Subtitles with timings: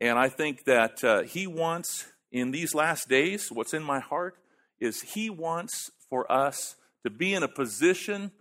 [0.00, 3.50] and I think that uh, He wants in these last days.
[3.50, 4.36] What's in my heart
[4.80, 8.32] is He wants for us to be in a position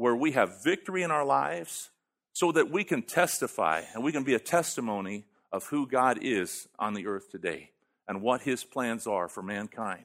[0.00, 1.90] where we have victory in our lives
[2.32, 6.66] so that we can testify and we can be a testimony of who God is
[6.78, 7.70] on the earth today
[8.08, 10.04] and what his plans are for mankind.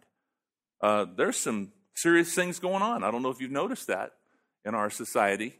[0.82, 3.06] Uh, there's some serious things going on.
[3.06, 4.12] I don't know if you've noticed that
[4.66, 5.56] in our society.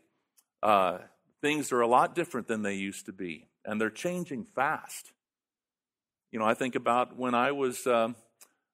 [0.62, 0.98] Uh,
[1.42, 5.14] things are a lot different than they used to be, and they're changing fast.
[6.34, 8.16] You know, I think about when I was um,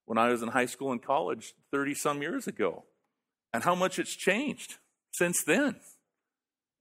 [0.06, 2.86] when I was in high school and college, thirty some years ago,
[3.54, 4.78] and how much it's changed
[5.12, 5.76] since then.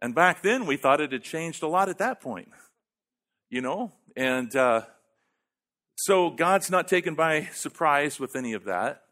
[0.03, 2.49] And back then, we thought it had changed a lot at that point,
[3.51, 3.93] you know?
[4.17, 4.83] And uh,
[5.95, 9.03] so God's not taken by surprise with any of that.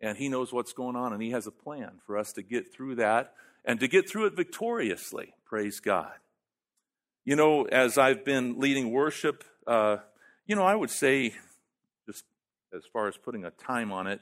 [0.00, 2.72] And He knows what's going on, and He has a plan for us to get
[2.74, 3.32] through that
[3.64, 5.32] and to get through it victoriously.
[5.46, 6.12] Praise God.
[7.24, 9.96] You know, as I've been leading worship, uh,
[10.46, 11.34] you know, I would say,
[12.06, 12.24] just
[12.74, 14.20] as far as putting a time on it,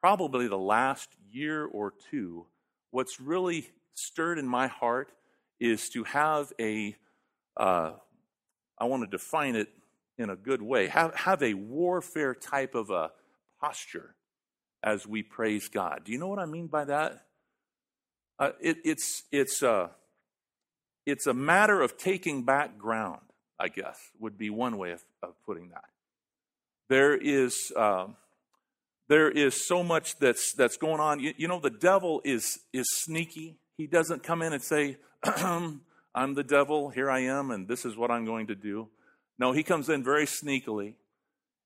[0.00, 2.46] probably the last year or two,
[2.90, 5.12] what's really stirred in my heart
[5.58, 6.96] is to have a.
[7.56, 7.92] Uh,
[8.78, 9.68] I want to define it
[10.18, 13.10] in a good way, have, have a warfare type of a
[13.60, 14.14] posture
[14.82, 16.02] as we praise God.
[16.04, 17.24] Do you know what I mean by that?
[18.38, 19.88] Uh, it, it's, it's, uh,
[21.06, 23.20] it's a matter of taking back ground,
[23.58, 25.84] I guess, would be one way of, of putting that.
[26.88, 28.08] There is, uh,
[29.08, 31.20] there is so much that's, that's going on.
[31.20, 33.56] You, you know, the devil is, is sneaky.
[33.76, 37.96] He doesn't come in and say, I'm the devil, here I am, and this is
[37.96, 38.88] what I'm going to do.
[39.38, 40.94] No, he comes in very sneakily.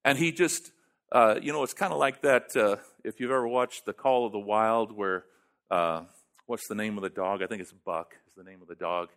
[0.04, 0.72] And he just,
[1.12, 2.56] uh, you know, it's kind of like that.
[2.56, 5.24] Uh, if you've ever watched The Call of the Wild, where,
[5.70, 6.04] uh,
[6.46, 7.42] what's the name of the dog?
[7.42, 9.10] I think it's Buck, is the name of the dog.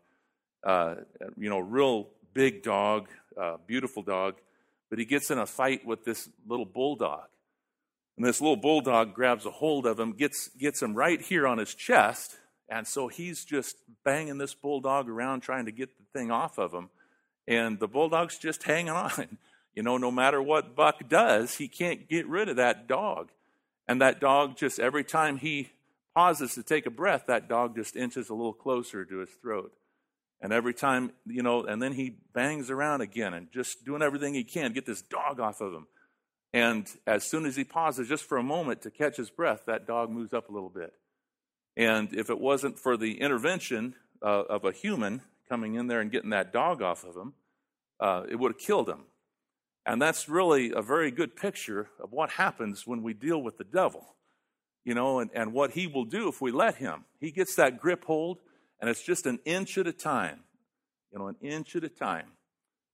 [0.63, 0.95] Uh,
[1.37, 3.07] you know, real big dog,
[3.39, 4.35] uh, beautiful dog.
[4.89, 7.27] But he gets in a fight with this little bulldog.
[8.17, 11.57] And this little bulldog grabs a hold of him, gets, gets him right here on
[11.57, 12.35] his chest,
[12.71, 16.73] and so he's just banging this bulldog around trying to get the thing off of
[16.73, 16.89] him.
[17.45, 19.37] And the bulldog's just hanging on.
[19.73, 23.31] You know, no matter what Buck does, he can't get rid of that dog.
[23.87, 25.69] And that dog just, every time he
[26.13, 29.71] pauses to take a breath, that dog just inches a little closer to his throat.
[30.41, 34.33] And every time, you know, and then he bangs around again and just doing everything
[34.33, 35.87] he can to get this dog off of him.
[36.53, 39.87] And as soon as he pauses just for a moment to catch his breath, that
[39.87, 40.91] dog moves up a little bit.
[41.77, 46.11] And if it wasn't for the intervention uh, of a human coming in there and
[46.11, 47.33] getting that dog off of him,
[47.99, 49.05] uh, it would have killed him.
[49.85, 53.63] And that's really a very good picture of what happens when we deal with the
[53.63, 54.15] devil,
[54.85, 57.05] you know, and, and what he will do if we let him.
[57.19, 58.39] He gets that grip hold,
[58.79, 60.41] and it's just an inch at a time,
[61.11, 62.27] you know, an inch at a time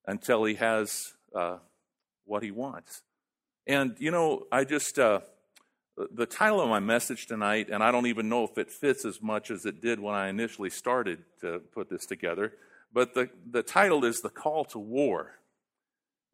[0.06, 1.58] until he has uh,
[2.26, 3.02] what he wants.
[3.66, 5.00] And, you know, I just.
[5.00, 5.22] Uh,
[6.12, 9.22] the title of my message tonight, and I don't even know if it fits as
[9.22, 12.54] much as it did when I initially started to put this together,
[12.94, 15.32] but the, the title is The Call to War.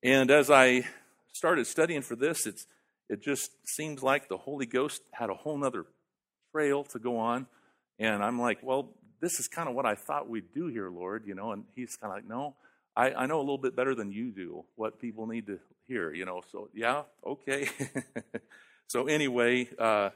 [0.03, 0.85] And as I
[1.31, 2.68] started studying for this, it's,
[3.09, 5.85] it just seems like the Holy Ghost had a whole other
[6.52, 7.47] trail to go on.
[8.00, 8.90] And I'm like, well,
[9.22, 11.53] this is kind of what I thought we'd do here, Lord, you know.
[11.53, 12.55] And he's kind of like, no,
[12.97, 16.14] I, I know a little bit better than you do what people need to hear,
[16.14, 16.41] you know.
[16.52, 17.70] So, yeah, okay.
[18.88, 20.09] So, anyway, uh,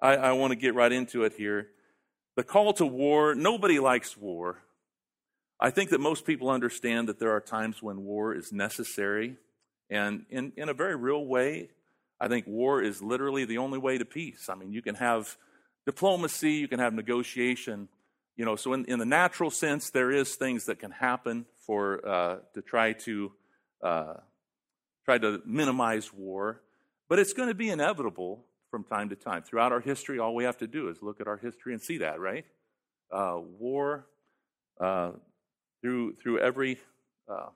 [0.00, 1.68] I, I want to get right into it here.
[2.36, 4.58] The call to war, nobody likes war.
[5.60, 9.36] I think that most people understand that there are times when war is necessary.
[9.88, 11.70] And in, in a very real way,
[12.20, 14.48] I think war is literally the only way to peace.
[14.48, 15.36] I mean, you can have
[15.86, 17.88] diplomacy, you can have negotiation.
[18.36, 22.06] You know, so in, in the natural sense, there is things that can happen for
[22.06, 23.32] uh, to try to
[23.82, 24.14] uh,
[25.04, 26.60] try to minimize war.
[27.14, 29.44] But it's going to be inevitable from time to time.
[29.44, 31.98] Throughout our history, all we have to do is look at our history and see
[31.98, 32.44] that, right?
[33.14, 34.06] uh, war
[34.80, 35.12] uh,
[35.80, 36.78] through through every
[37.28, 37.48] uh,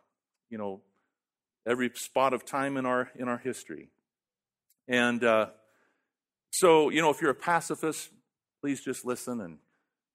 [0.50, 0.81] you know
[1.66, 3.88] every spot of time in our in our history.
[4.87, 5.49] And uh,
[6.50, 8.11] so, you know, if you're a pacifist,
[8.62, 9.40] please just listen.
[9.40, 9.58] And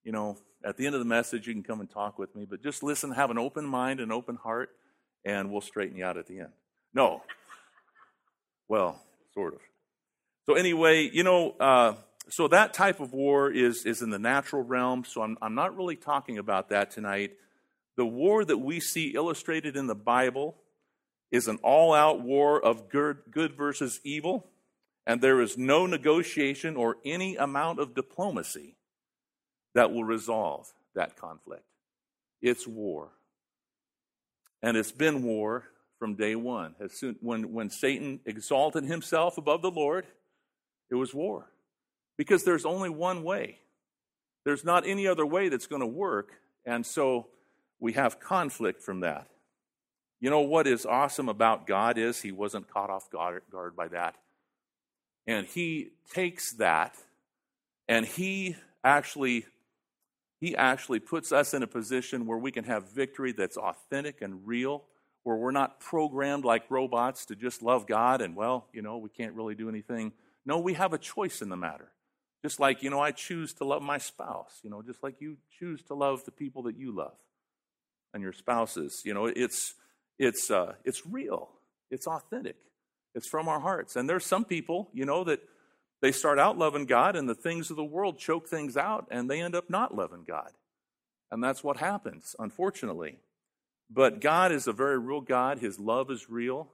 [0.02, 2.46] you know, at the end of the message, you can come and talk with me.
[2.48, 4.70] But just listen, have an open mind, an open heart,
[5.24, 6.52] and we'll straighten you out at the end.
[6.92, 7.22] No,
[8.68, 9.00] well,
[9.34, 9.60] sort of.
[10.46, 11.94] So anyway, you know, uh,
[12.28, 15.04] so that type of war is is in the natural realm.
[15.04, 17.32] So I'm I'm not really talking about that tonight.
[17.96, 20.56] The war that we see illustrated in the Bible
[21.30, 24.46] is an all out war of good, good versus evil,
[25.06, 28.76] and there is no negotiation or any amount of diplomacy
[29.74, 31.64] that will resolve that conflict.
[32.40, 33.10] It's war.
[34.62, 35.64] And it's been war
[36.04, 36.74] from day one.
[36.80, 40.04] As soon, when, when Satan exalted himself above the Lord,
[40.90, 41.50] it was war.
[42.18, 43.56] Because there's only one way.
[44.44, 46.32] There's not any other way that's going to work.
[46.66, 47.28] And so
[47.80, 49.28] we have conflict from that.
[50.20, 54.14] You know what is awesome about God is he wasn't caught off guard by that.
[55.26, 56.94] And he takes that
[57.88, 59.46] and he actually
[60.38, 64.46] he actually puts us in a position where we can have victory that's authentic and
[64.46, 64.84] real,
[65.24, 69.08] where we're not programmed like robots to just love God and, well, you know, we
[69.08, 70.12] can't really do anything.
[70.46, 71.88] No, we have a choice in the matter.
[72.42, 75.38] Just like, you know, I choose to love my spouse, you know, just like you
[75.58, 77.16] choose to love the people that you love
[78.12, 79.00] and your spouses.
[79.04, 79.74] You know, it's,
[80.18, 81.48] it's, uh, it's real,
[81.90, 82.56] it's authentic,
[83.14, 83.96] it's from our hearts.
[83.96, 85.40] And there's some people, you know, that
[86.02, 89.30] they start out loving God, and the things of the world choke things out, and
[89.30, 90.50] they end up not loving God.
[91.30, 93.16] And that's what happens, unfortunately.
[93.90, 95.58] But God is a very real God.
[95.58, 96.72] His love is real,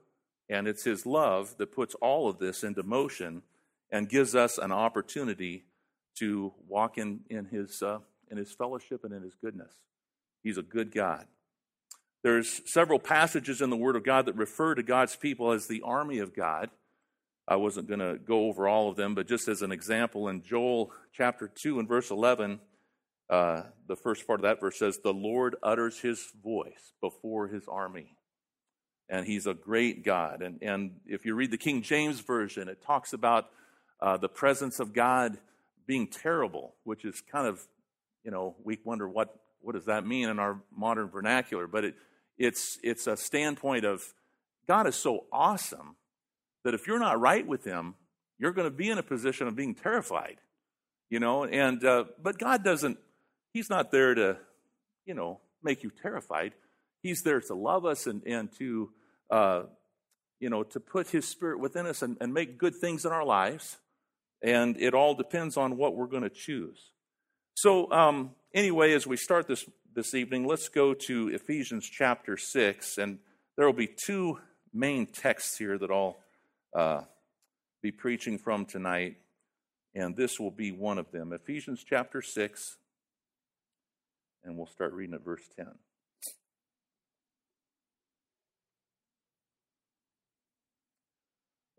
[0.49, 3.43] and it's His love that puts all of this into motion
[3.91, 5.65] and gives us an opportunity
[6.19, 7.99] to walk in, in, his, uh,
[8.29, 9.73] in His fellowship and in His goodness.
[10.43, 11.25] He's a good God.
[12.23, 15.81] There's several passages in the Word of God that refer to God's people as the
[15.81, 16.69] army of God.
[17.47, 20.43] I wasn't going to go over all of them, but just as an example, in
[20.43, 22.59] Joel chapter 2 and verse 11,
[23.31, 27.63] uh, the first part of that verse says, The Lord utters his voice before his
[27.67, 28.17] army.
[29.09, 30.41] And he's a great God.
[30.41, 33.49] And, and if you read the King James Version, it talks about
[33.99, 35.37] uh, the presence of God
[35.87, 37.61] being terrible, which is kind of,
[38.23, 41.67] you know, we wonder what, what does that mean in our modern vernacular.
[41.67, 41.95] But it,
[42.37, 44.01] it's, it's a standpoint of
[44.67, 45.95] God is so awesome
[46.63, 47.95] that if you're not right with him,
[48.39, 50.37] you're going to be in a position of being terrified,
[51.09, 51.43] you know.
[51.45, 52.97] And uh, but God doesn't.
[53.53, 54.37] He's not there to,
[55.05, 56.53] you know, make you terrified.
[57.03, 58.89] He's there to love us and and to,
[59.29, 59.63] uh,
[60.39, 63.25] you know, to put His Spirit within us and, and make good things in our
[63.25, 63.77] lives.
[64.41, 66.91] And it all depends on what we're going to choose.
[67.53, 72.97] So um, anyway, as we start this this evening, let's go to Ephesians chapter six,
[72.97, 73.19] and
[73.57, 74.39] there will be two
[74.73, 76.17] main texts here that I'll
[76.75, 77.01] uh,
[77.81, 79.17] be preaching from tonight,
[79.95, 82.77] and this will be one of them Ephesians chapter 6,
[84.43, 85.67] and we'll start reading at verse 10.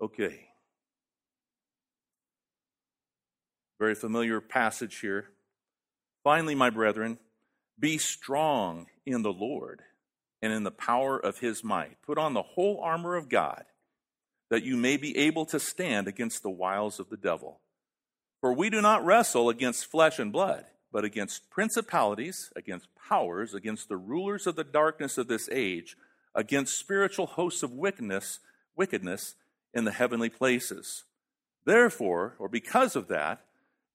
[0.01, 0.49] Okay.
[3.79, 5.27] Very familiar passage here.
[6.25, 7.19] Finally, my brethren,
[7.79, 9.83] be strong in the Lord
[10.41, 12.01] and in the power of his might.
[12.03, 13.65] Put on the whole armor of God
[14.51, 17.61] that you may be able to stand against the wiles of the devil.
[18.41, 23.89] For we do not wrestle against flesh and blood, but against principalities, against powers, against
[23.89, 25.97] the rulers of the darkness of this age,
[26.35, 28.41] against spiritual hosts of wickedness,
[28.77, 29.35] wickedness
[29.75, 31.05] in the heavenly places.
[31.65, 33.45] Therefore, or because of that,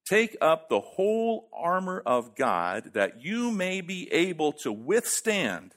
[0.09, 5.73] take up the whole armor of God that you may be able to withstand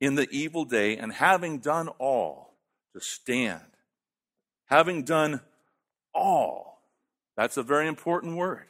[0.00, 2.54] in the evil day, and having done all,
[2.94, 3.60] to stand
[4.68, 5.40] having done
[6.14, 6.82] all.
[7.36, 8.66] That's a very important word.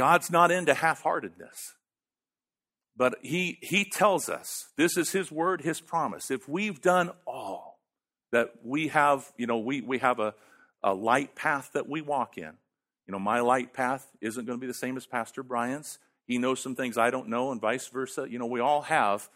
[0.00, 1.74] God's not into half heartedness.
[2.96, 6.30] But he, he tells us this is his word, his promise.
[6.30, 7.78] If we've done all,
[8.32, 10.32] that we have, you know, we, we have a,
[10.82, 12.52] a light path that we walk in.
[13.06, 15.98] You know, my light path isn't going to be the same as Pastor Brian's.
[16.26, 18.26] He knows some things I don't know, and vice versa.
[18.26, 19.28] You know, we all have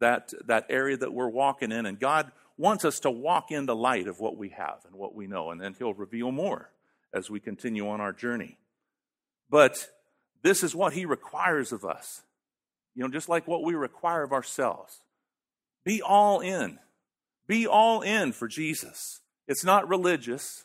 [0.00, 3.76] that, that area that we're walking in, and God wants us to walk in the
[3.76, 6.72] light of what we have and what we know, and then He'll reveal more
[7.14, 8.58] as we continue on our journey.
[9.48, 9.88] But
[10.42, 12.22] this is what He requires of us.
[12.94, 15.00] You know, just like what we require of ourselves.
[15.84, 16.78] Be all in.
[17.46, 19.20] Be all in for Jesus.
[19.46, 20.64] It's not religious.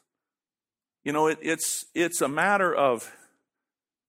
[1.03, 3.12] You know, it, it's, it's a matter of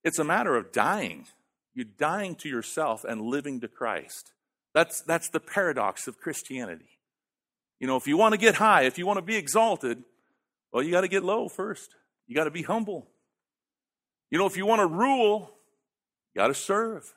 [0.04, 1.26] it's a matter of dying.
[1.75, 4.33] You're dying to yourself and living to Christ.
[4.75, 6.99] That's, that's the paradox of Christianity.
[7.80, 10.02] You know, if you want to get high, if you want to be exalted,
[10.73, 11.94] well, you got to get low first.
[12.26, 13.09] You got to be humble.
[14.31, 15.50] You know, if you want to rule,
[16.35, 17.12] you got to serve.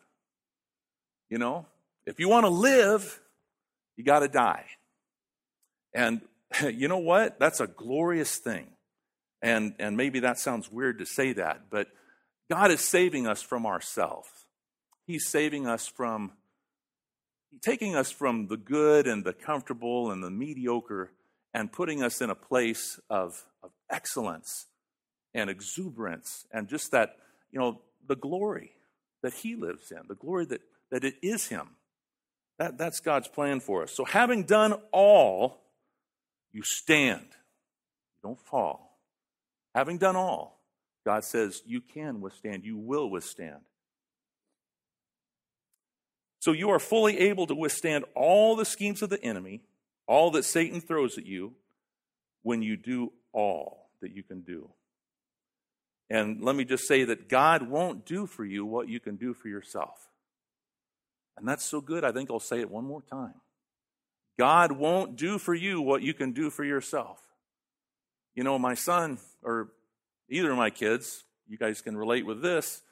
[1.29, 1.65] You know,
[2.05, 3.19] if you want to live,
[3.97, 4.65] you got to die.
[5.93, 6.21] And
[6.63, 7.39] you know what?
[7.39, 8.67] That's a glorious thing.
[9.41, 11.87] And, and maybe that sounds weird to say that, but
[12.49, 14.29] God is saving us from ourselves.
[15.05, 16.31] He's saving us from
[17.61, 21.11] taking us from the good and the comfortable and the mediocre
[21.53, 24.67] and putting us in a place of, of excellence
[25.37, 27.15] and exuberance and just that,
[27.51, 28.71] you know, the glory
[29.21, 31.69] that He lives in, the glory that, that it is Him.
[32.57, 33.91] That, that's God's plan for us.
[33.91, 35.61] So, having done all,
[36.51, 37.27] you stand.
[38.23, 38.97] Don't fall.
[39.75, 40.59] Having done all,
[41.05, 43.59] God says you can withstand, you will withstand.
[46.39, 49.61] So you are fully able to withstand all the schemes of the enemy,
[50.07, 51.53] all that Satan throws at you,
[52.41, 54.69] when you do all that you can do.
[56.09, 59.33] And let me just say that God won't do for you what you can do
[59.33, 60.07] for yourself.
[61.37, 63.35] And that's so good, I think I'll say it one more time.
[64.39, 67.19] God won't do for you what you can do for yourself.
[68.35, 69.69] You know, my son, or
[70.29, 72.83] either of my kids, you guys can relate with this,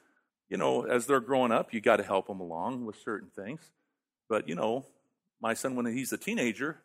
[0.50, 3.72] you know, as they're growing up, you got to help them along with certain things.
[4.28, 4.86] But, you know,
[5.42, 6.78] my son, when he's a teenager,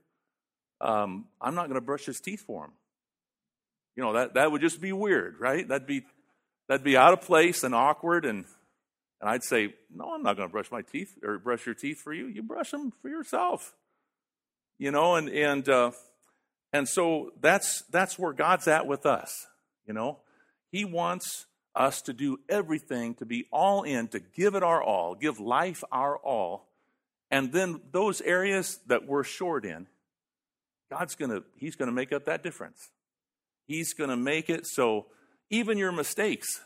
[0.81, 2.73] um, I'm not going to brush his teeth for him.
[3.97, 5.67] You know, that, that would just be weird, right?
[5.67, 6.03] That'd be,
[6.71, 8.25] that'd be out of place and awkward.
[8.25, 8.45] And,
[9.21, 12.01] and I'd say, no, I'm not going to brush my teeth or brush your teeth
[12.01, 12.29] for you.
[12.29, 13.75] You brush them for yourself.
[14.79, 15.91] You know, and, and, uh,
[16.73, 19.49] and so that's, that's where God's at with us.
[19.85, 20.19] You know,
[20.71, 25.17] He wants us to do everything, to be all in, to give it our all,
[25.17, 26.69] give life our all.
[27.33, 29.89] And then those areas that we're short in,
[30.89, 32.91] God's going to, He's going to make up that difference.
[33.67, 35.07] He's going to make it so
[35.51, 36.61] even your mistakes,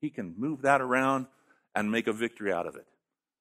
[0.00, 1.26] He can move that around
[1.74, 2.86] and make a victory out of it.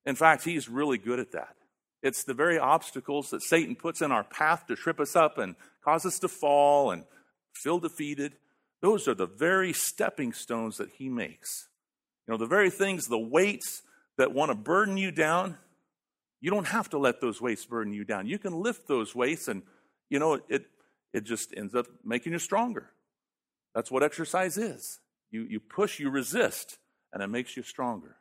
[0.05, 1.55] In fact, He's really good at that.
[2.01, 5.55] It's the very obstacles that Satan puts in our path to trip us up and
[5.83, 7.05] cause us to fall and
[7.55, 8.33] feel defeated.
[8.81, 11.69] Those are the very stepping stones that he makes.
[12.27, 13.81] You know, the very things, the weights
[14.17, 15.57] that want to burden you down,
[16.41, 18.27] you don't have to let those weights burden you down.
[18.27, 19.63] You can lift those weights and,
[20.09, 20.65] you know, it,
[21.13, 22.89] it just ends up making you stronger.
[23.73, 24.99] That's what exercise is.
[25.31, 26.77] You, you push, you resist,
[27.11, 28.17] and it makes you stronger.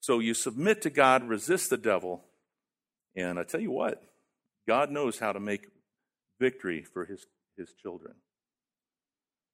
[0.00, 2.24] So you submit to God, resist the devil,
[3.14, 4.02] and I tell you what,
[4.66, 5.68] God knows how to make
[6.38, 8.14] victory for his, his children.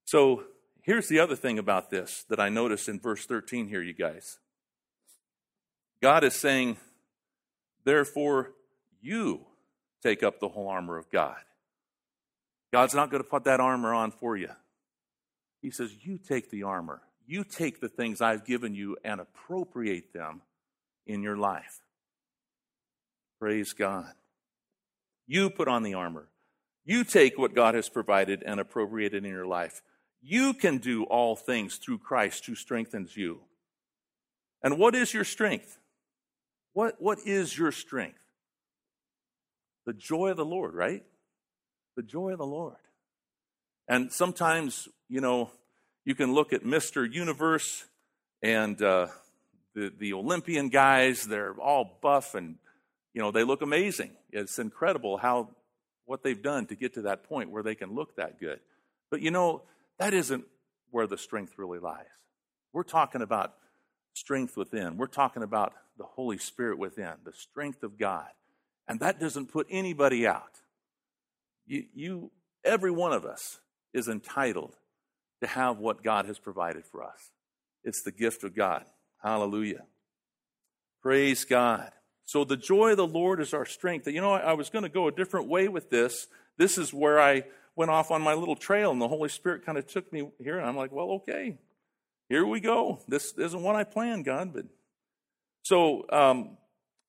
[0.05, 0.45] So
[0.83, 4.39] here's the other thing about this that I notice in verse 13 here, you guys.
[6.01, 6.77] God is saying,
[7.85, 8.53] therefore,
[9.01, 9.41] you
[10.03, 11.37] take up the whole armor of God.
[12.73, 14.51] God's not going to put that armor on for you.
[15.67, 17.03] He says, You take the armor.
[17.27, 20.43] You take the things I've given you and appropriate them
[21.09, 21.81] in your life.
[23.41, 24.13] Praise God.
[25.27, 26.29] You put on the armor.
[26.85, 29.83] You take what God has provided and appropriate it in your life.
[30.23, 33.41] You can do all things through Christ who strengthens you.
[34.63, 35.79] And what is your strength?
[36.75, 38.21] What, what is your strength?
[39.85, 41.03] The joy of the Lord, right?
[41.97, 42.77] The joy of the Lord.
[43.89, 45.51] And sometimes, you know,
[46.05, 47.11] you can look at Mr.
[47.11, 47.85] Universe
[48.43, 49.09] and uh,
[49.75, 52.57] the, the Olympian guys, they're all buff and,
[53.13, 54.13] you know, they look amazing.
[54.31, 55.51] It's incredible how,
[56.05, 58.61] what they've done to get to that point where they can look that good.
[59.11, 59.63] But, you know,
[59.99, 60.45] that isn't
[60.91, 62.05] where the strength really lies.
[62.73, 63.55] We're talking about
[64.13, 64.97] strength within.
[64.97, 68.29] We're talking about the Holy Spirit within, the strength of God.
[68.89, 70.61] And that doesn't put anybody out.
[71.67, 72.31] You, you,
[72.65, 73.59] every one of us
[73.93, 74.77] is entitled
[75.41, 77.31] to have what God has provided for us.
[77.85, 78.85] It's the gift of God.
[79.23, 79.85] Hallelujah.
[81.03, 81.93] Praise God.
[82.25, 84.09] So the joy of the Lord is our strength.
[84.09, 86.27] You know, I was going to go a different way with this.
[86.59, 87.45] This is where I
[87.77, 90.59] went off on my little trail, and the Holy Spirit kind of took me here,
[90.59, 91.59] and I'm like, well, okay,
[92.29, 93.01] here we go.
[93.07, 94.65] This isn't what I planned, God, but
[95.63, 96.57] so um,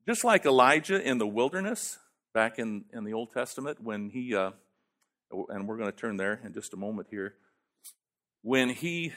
[0.08, 1.98] just like Elijah in the wilderness
[2.34, 4.52] back in, in the Old Testament, when he, uh,
[5.50, 7.34] and we're going to turn there in just a moment here,
[8.42, 9.14] when he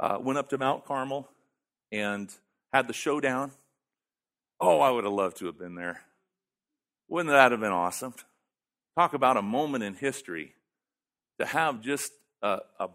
[0.00, 1.28] uh, went up to Mount Carmel
[1.92, 2.32] and
[2.72, 3.52] had the showdown.
[4.60, 6.02] Oh, I would have loved to have been there.
[7.08, 8.14] Wouldn't that have been awesome?
[8.98, 10.54] Talk about a moment in history
[11.38, 12.88] to have just a, a,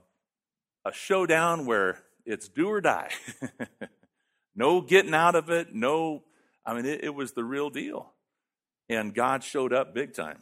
[0.86, 3.12] a showdown where it's do or die.
[4.56, 5.74] No getting out of it.
[5.74, 6.24] No,
[6.66, 8.12] I mean, it, it was the real deal.
[8.90, 10.40] And God showed up big time,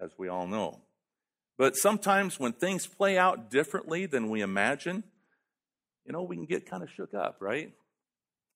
[0.00, 0.80] as we all know.
[1.60, 5.04] But sometimes when things play out differently than we imagine,
[6.06, 7.70] you know, we can get kind of shook up, right?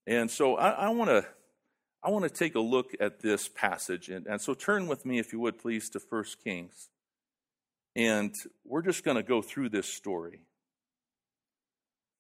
[0.07, 1.27] And so I want to
[2.03, 4.09] I want to take a look at this passage.
[4.09, 6.89] And, and so turn with me, if you would, please, to 1 Kings.
[7.95, 8.35] And
[8.65, 10.41] we're just going to go through this story.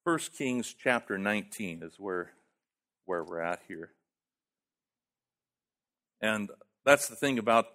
[0.02, 2.32] 1 Kings chapter 19 is where,
[3.06, 3.92] where we're at here.
[6.20, 6.50] And
[6.84, 7.68] that's the thing about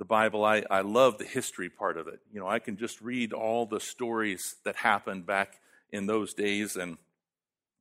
[0.00, 0.46] the Bible.
[0.46, 2.20] I, I love the history part of it.
[2.32, 5.60] You know, I can just read all the stories that happened back
[5.92, 6.74] in those days.
[6.74, 6.96] And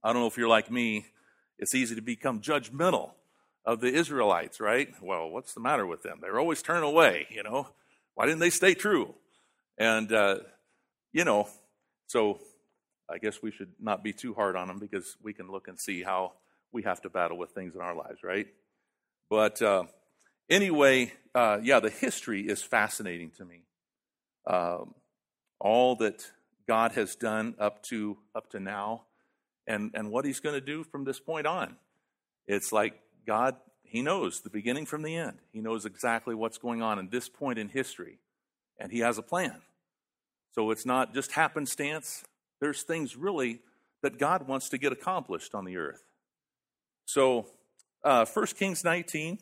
[0.03, 1.05] I don't know if you're like me,
[1.57, 3.11] it's easy to become judgmental
[3.63, 4.89] of the Israelites, right?
[5.01, 6.19] Well, what's the matter with them?
[6.21, 7.69] They're always turning away, you know.
[8.15, 9.15] Why didn't they stay true?
[9.77, 10.39] And, uh,
[11.13, 11.47] you know,
[12.07, 12.41] so
[13.09, 15.79] I guess we should not be too hard on them because we can look and
[15.79, 16.33] see how
[16.73, 18.47] we have to battle with things in our lives, right?
[19.29, 19.83] But uh,
[20.49, 23.63] anyway, uh, yeah, the history is fascinating to me.
[24.47, 24.95] Um,
[25.59, 26.31] all that
[26.67, 29.03] God has done up to up to now,
[29.67, 31.75] and and what He's going to do from this point on.
[32.47, 35.39] It's like God, He knows the beginning from the end.
[35.51, 38.19] He knows exactly what's going on in this point in history,
[38.79, 39.61] and He has a plan.
[40.51, 42.23] So it's not just happenstance.
[42.59, 43.59] There's things really
[44.01, 46.03] that God wants to get accomplished on the earth.
[47.05, 47.47] So,
[48.03, 49.39] uh, 1 Kings 19.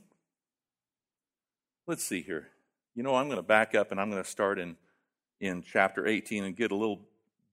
[1.90, 2.50] Let's see here.
[2.96, 4.76] You know, I'm going to back up and I'm going to start in,
[5.40, 7.00] in chapter 18 and get a little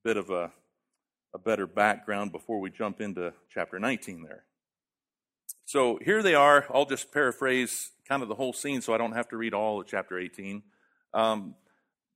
[0.02, 0.50] bit of a,
[1.32, 4.42] a better background before we jump into chapter 19 there.
[5.64, 6.66] So here they are.
[6.74, 9.80] I'll just paraphrase kind of the whole scene so I don't have to read all
[9.80, 10.64] of chapter 18.
[11.12, 11.54] Um,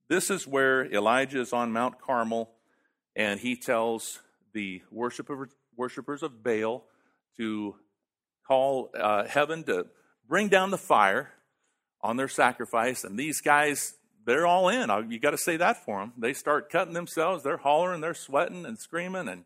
[0.09, 2.51] this is where Elijah is on Mount Carmel
[3.15, 4.19] and he tells
[4.51, 6.83] the worshipers, worshipers of Baal
[7.37, 7.75] to
[8.45, 9.85] call uh, heaven to
[10.27, 11.31] bring down the fire
[12.01, 13.03] on their sacrifice.
[13.03, 14.89] And these guys, they're all in.
[15.09, 16.13] You got to say that for them.
[16.17, 17.43] They start cutting themselves.
[17.43, 19.27] They're hollering, they're sweating and screaming.
[19.27, 19.45] And,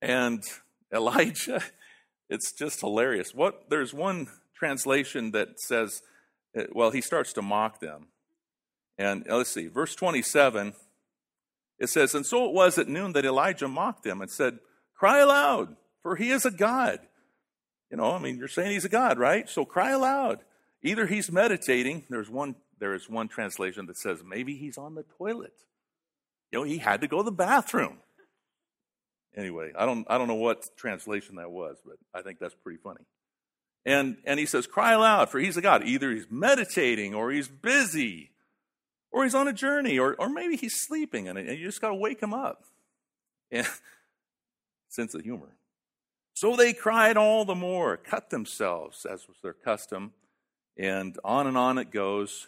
[0.00, 0.42] and
[0.92, 1.62] Elijah
[2.28, 3.34] it's just hilarious.
[3.34, 6.02] What there's one translation that says,
[6.56, 8.08] uh, well, he starts to mock them.
[8.98, 10.74] And uh, let's see, verse 27,
[11.78, 14.58] it says, And so it was at noon that Elijah mocked them and said,
[14.94, 16.98] Cry aloud, for he is a God.
[17.90, 19.48] You know, I mean, you're saying he's a God, right?
[19.48, 20.40] So cry aloud.
[20.82, 25.04] Either he's meditating, there's one, there is one translation that says maybe he's on the
[25.16, 25.54] toilet.
[26.52, 27.98] You know, he had to go to the bathroom.
[29.36, 32.78] Anyway, I don't, I don't know what translation that was, but I think that's pretty
[32.82, 33.04] funny.
[33.84, 35.84] And, and he says, Cry aloud, for he's a God.
[35.84, 38.30] Either he's meditating, or he's busy,
[39.10, 41.88] or he's on a journey, or, or maybe he's sleeping, and, and you just got
[41.88, 42.64] to wake him up.
[43.50, 43.66] And
[44.88, 45.56] sense of humor.
[46.34, 50.12] So they cried all the more, cut themselves, as was their custom,
[50.78, 52.46] and on and on it goes.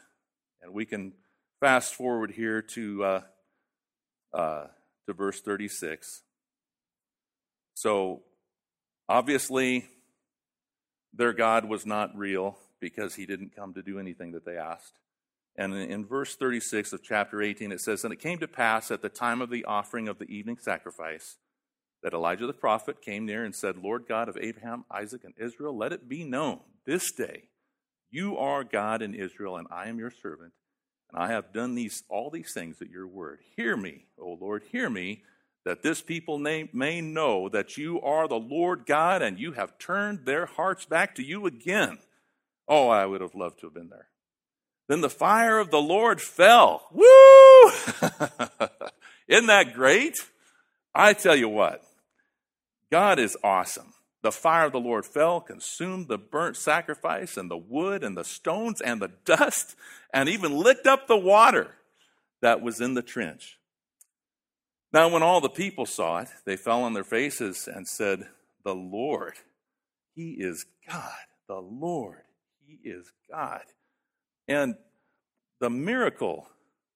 [0.62, 1.12] And we can
[1.58, 3.20] fast forward here to, uh,
[4.32, 4.66] uh,
[5.06, 6.22] to verse 36.
[7.74, 8.22] So
[9.08, 9.88] obviously,
[11.12, 14.94] their God was not real because he didn't come to do anything that they asked.
[15.56, 19.02] And in verse 36 of chapter 18, it says, And it came to pass at
[19.02, 21.36] the time of the offering of the evening sacrifice
[22.02, 25.76] that Elijah the prophet came near and said, Lord God of Abraham, Isaac, and Israel,
[25.76, 27.49] let it be known this day,
[28.10, 30.52] you are God in Israel, and I am your servant,
[31.12, 33.40] and I have done these all these things at your word.
[33.56, 35.22] Hear me, O Lord, hear me,
[35.64, 40.24] that this people may know that you are the Lord God and you have turned
[40.24, 41.98] their hearts back to you again.
[42.66, 44.08] Oh, I would have loved to have been there.
[44.88, 46.88] Then the fire of the Lord fell.
[46.92, 47.04] Woo!
[49.28, 50.18] Isn't that great?
[50.94, 51.82] I tell you what,
[52.90, 53.92] God is awesome.
[54.22, 58.24] The fire of the Lord fell, consumed the burnt sacrifice and the wood and the
[58.24, 59.76] stones and the dust,
[60.12, 61.74] and even licked up the water
[62.42, 63.58] that was in the trench.
[64.92, 68.26] Now, when all the people saw it, they fell on their faces and said,
[68.64, 69.34] The Lord,
[70.14, 71.12] He is God.
[71.46, 72.22] The Lord,
[72.66, 73.62] He is God.
[74.48, 74.74] And
[75.60, 76.48] the miracle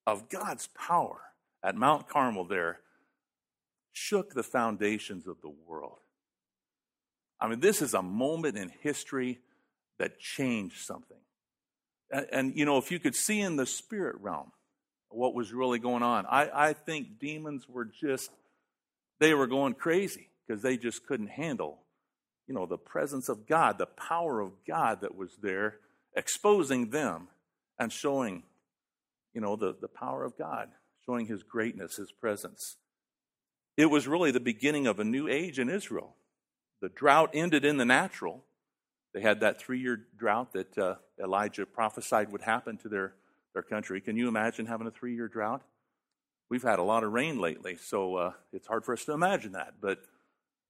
[0.06, 1.20] of God's power
[1.62, 2.80] at Mount Carmel there
[3.92, 5.98] shook the foundations of the world.
[7.40, 9.40] I mean, this is a moment in history
[9.98, 11.18] that changed something.
[12.10, 14.52] And, and, you know, if you could see in the spirit realm,
[15.14, 16.26] what was really going on.
[16.26, 18.30] I, I think demons were just,
[19.20, 21.78] they were going crazy because they just couldn't handle,
[22.46, 25.76] you know, the presence of God, the power of God that was there,
[26.16, 27.28] exposing them
[27.78, 28.42] and showing,
[29.32, 30.68] you know, the, the power of God,
[31.06, 32.76] showing his greatness, his presence.
[33.76, 36.14] It was really the beginning of a new age in Israel.
[36.84, 38.44] The drought ended in the natural.
[39.14, 43.14] They had that three year drought that uh, Elijah prophesied would happen to their,
[43.54, 44.02] their country.
[44.02, 45.62] Can you imagine having a three year drought?
[46.50, 49.52] We've had a lot of rain lately, so uh, it's hard for us to imagine
[49.52, 49.76] that.
[49.80, 50.00] But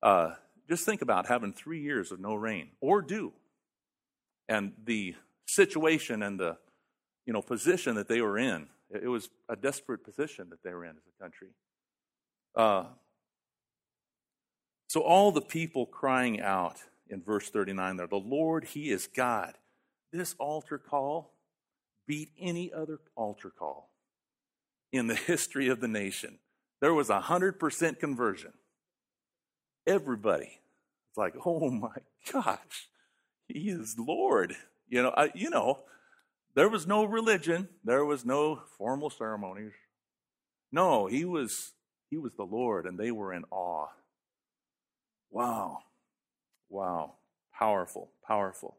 [0.05, 0.35] uh,
[0.69, 3.33] just think about having three years of no rain or dew.
[4.49, 6.59] And the situation and the
[7.27, 8.69] you know, position that they were in.
[8.89, 11.49] It was a desperate position that they were in as a country.
[14.95, 16.77] So all the people crying out
[17.11, 19.55] in verse 39 there, the Lord, He is God.
[20.13, 21.33] This altar call
[22.07, 23.91] beat any other altar call
[24.93, 26.39] in the history of the nation.
[26.81, 28.53] There was a 100% conversion.
[29.85, 30.61] Everybody.
[31.09, 31.97] It's like, oh my
[32.33, 32.89] gosh,
[33.49, 34.55] He is Lord.
[34.89, 35.81] You know, I, you know,
[36.55, 39.73] there was no religion, there was no formal ceremonies.
[40.71, 41.73] No, he was
[42.11, 43.89] he was the Lord and they were in awe.
[45.35, 45.81] Wow.
[46.71, 47.15] Wow.
[47.53, 48.77] Powerful, powerful.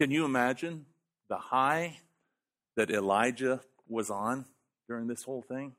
[0.00, 0.86] Can you imagine
[1.28, 1.98] the high
[2.76, 4.44] that Elijah was on
[4.88, 5.72] during this whole thing?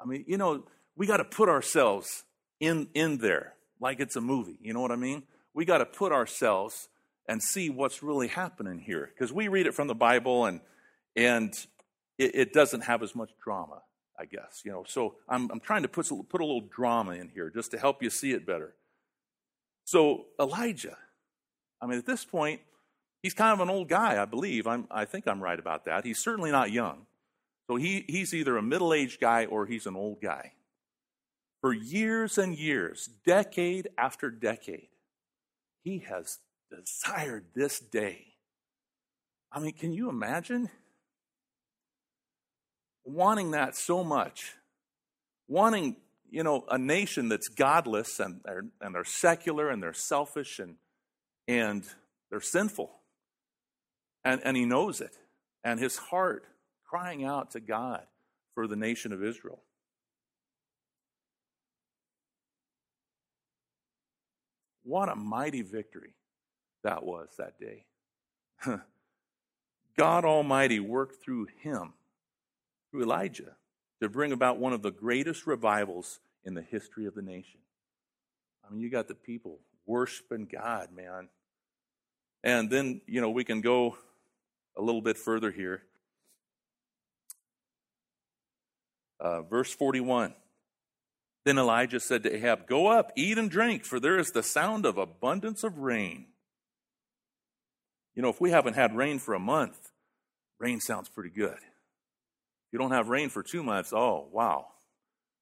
[0.00, 0.64] I mean, you know,
[0.96, 2.24] we got to put ourselves
[2.58, 4.58] in in there like it's a movie.
[4.62, 5.24] You know what I mean?
[5.52, 6.88] We got to put ourselves
[7.28, 9.10] and see what's really happening here.
[9.12, 10.60] Because we read it from the Bible and
[11.16, 11.52] and
[12.16, 13.82] it, it, doesn't have as much drama,
[14.20, 14.62] I guess.
[14.64, 17.70] You know, so I'm, I'm trying to put, put a little drama in here just
[17.70, 18.74] to help you see it better.
[19.84, 20.98] So Elijah,
[21.80, 22.60] I mean, at this point,
[23.22, 24.66] he's kind of an old guy, I believe.
[24.66, 26.04] I'm, I think I'm right about that.
[26.04, 27.06] He's certainly not young.
[27.68, 30.52] So he, he's either a middle aged guy or he's an old guy.
[31.60, 34.88] For years and years, decade after decade,
[35.82, 36.38] he has
[36.70, 38.26] desired this day.
[39.52, 40.70] I mean, can you imagine?
[43.12, 44.54] Wanting that so much.
[45.48, 45.96] Wanting,
[46.30, 50.76] you know, a nation that's godless and they're, and they're secular and they're selfish and,
[51.48, 51.84] and
[52.30, 52.90] they're sinful.
[54.24, 55.16] And, and he knows it.
[55.64, 56.44] And his heart
[56.84, 58.02] crying out to God
[58.54, 59.60] for the nation of Israel.
[64.82, 66.14] What a mighty victory
[66.82, 67.84] that was that day.
[69.96, 71.92] God Almighty worked through him,
[72.90, 73.56] through Elijah,
[74.02, 77.60] to bring about one of the greatest revivals in the history of the nation.
[78.64, 81.28] I mean, you got the people worshiping God, man.
[82.42, 83.96] And then, you know, we can go
[84.76, 85.82] a little bit further here.
[89.18, 90.34] Uh, verse 41.
[91.44, 94.86] Then Elijah said to Ahab, Go up, eat and drink, for there is the sound
[94.86, 96.26] of abundance of rain.
[98.14, 99.90] You know, if we haven't had rain for a month,
[100.58, 101.58] rain sounds pretty good.
[102.72, 104.66] You don't have rain for two months, oh, wow,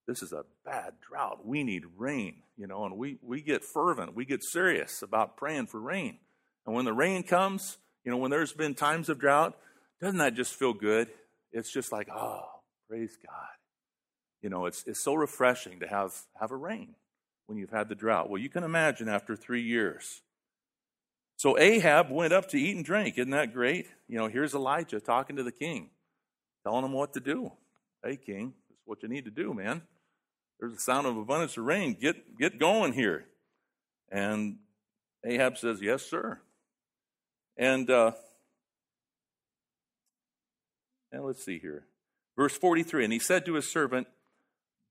[0.06, 1.46] this is a bad drought.
[1.46, 4.14] We need rain, you know, and we, we get fervent.
[4.14, 6.18] We get serious about praying for rain.
[6.66, 9.56] And when the rain comes, you know, when there's been times of drought,
[10.00, 11.08] doesn't that just feel good?
[11.52, 12.44] It's just like, oh,
[12.88, 13.48] praise God.
[14.40, 16.94] You know, it's, it's so refreshing to have, have a rain
[17.46, 18.30] when you've had the drought.
[18.30, 20.22] Well, you can imagine after three years,
[21.36, 23.16] so Ahab went up to eat and drink.
[23.16, 23.86] Isn't that great?
[24.08, 25.90] You know, here's Elijah talking to the king,
[26.64, 27.52] telling him what to do.
[28.04, 29.82] Hey, king, this is what you need to do, man.
[30.60, 31.96] There's a sound of abundance of rain.
[32.00, 33.26] Get, get going here.
[34.10, 34.58] And
[35.24, 36.40] Ahab says, Yes, sir.
[37.56, 38.12] And, uh,
[41.12, 41.84] and let's see here.
[42.36, 44.06] Verse 43 And he said to his servant,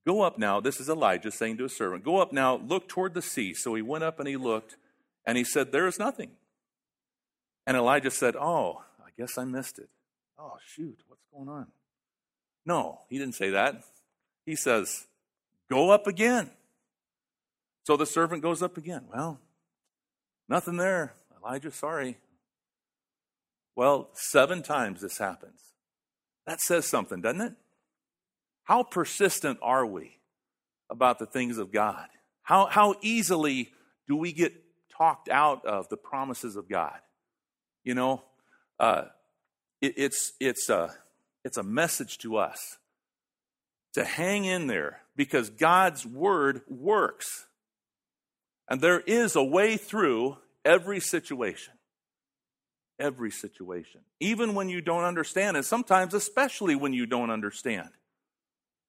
[0.05, 0.61] Go up now.
[0.61, 3.53] This is Elijah saying to his servant, Go up now, look toward the sea.
[3.53, 4.77] So he went up and he looked
[5.25, 6.31] and he said, There is nothing.
[7.65, 9.89] And Elijah said, Oh, I guess I missed it.
[10.39, 10.99] Oh, shoot,
[11.33, 11.67] going on?
[12.65, 13.83] No, he didn't say that.
[14.45, 15.07] He says,
[15.69, 16.49] Go up again.
[17.83, 19.05] So the servant goes up again.
[19.13, 19.39] Well,
[20.49, 21.13] nothing there.
[21.41, 22.17] Elijah, sorry.
[23.75, 25.61] Well, seven times this happens.
[26.45, 27.53] That says something, doesn't it?
[28.63, 30.17] How persistent are we
[30.89, 32.07] about the things of God?
[32.43, 33.71] How, how easily
[34.07, 34.53] do we get
[34.97, 36.99] talked out of the promises of God.
[37.83, 38.23] You know,
[38.79, 39.03] uh,
[39.81, 40.93] it, it's, it's, a,
[41.47, 42.77] it's a message to us
[43.93, 47.47] to hang in there because God's word works.
[48.69, 51.73] And there is a way through every situation.
[52.99, 54.01] Every situation.
[54.19, 57.89] Even when you don't understand, and sometimes, especially when you don't understand,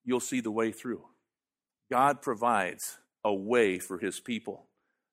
[0.04, 1.04] you'll see the way through.
[1.90, 4.66] God provides a way for his people.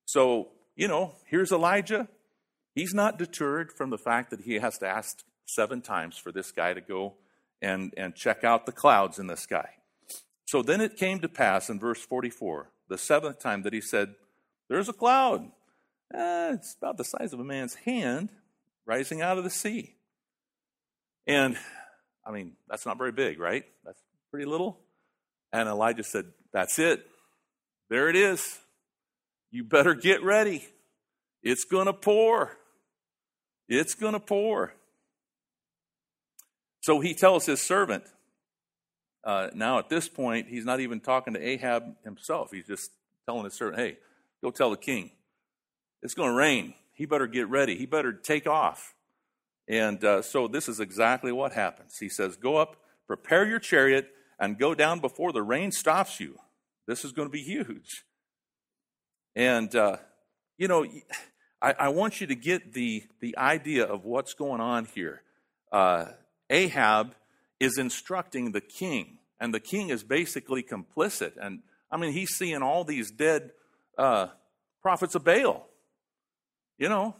[0.04, 2.08] So you know, here's Elijah.
[2.74, 6.52] He's not deterred from the fact that he has to ask seven times for this
[6.52, 7.14] guy to go
[7.62, 9.70] and, and check out the clouds in the sky.
[10.46, 14.14] So then it came to pass in verse 44, the seventh time that he said,
[14.68, 15.50] There's a cloud.
[16.14, 18.30] Eh, it's about the size of a man's hand
[18.86, 19.94] rising out of the sea.
[21.26, 21.56] And,
[22.24, 23.64] I mean, that's not very big, right?
[23.84, 24.78] That's pretty little.
[25.52, 27.04] And Elijah said, That's it.
[27.90, 28.58] There it is.
[29.50, 30.64] You better get ready.
[31.42, 32.56] It's going to pour.
[33.68, 34.74] It's going to pour.
[36.86, 38.04] So he tells his servant,
[39.24, 42.52] uh, now at this point, he's not even talking to Ahab himself.
[42.52, 42.92] He's just
[43.28, 43.96] telling his servant, hey,
[44.40, 45.10] go tell the king.
[46.00, 46.74] It's going to rain.
[46.92, 47.76] He better get ready.
[47.76, 48.94] He better take off.
[49.66, 51.98] And uh, so this is exactly what happens.
[51.98, 52.76] He says, Go up,
[53.08, 56.38] prepare your chariot, and go down before the rain stops you.
[56.86, 58.04] This is going to be huge.
[59.34, 59.96] And, uh,
[60.56, 60.86] you know,
[61.60, 65.22] I, I, want you to get the, the idea of what's going on here.
[65.72, 66.04] Uh,
[66.50, 67.14] Ahab
[67.58, 71.32] is instructing the king, and the king is basically complicit.
[71.40, 73.52] And I mean, he's seeing all these dead
[73.96, 74.28] uh,
[74.82, 75.66] prophets of Baal.
[76.78, 77.16] You know,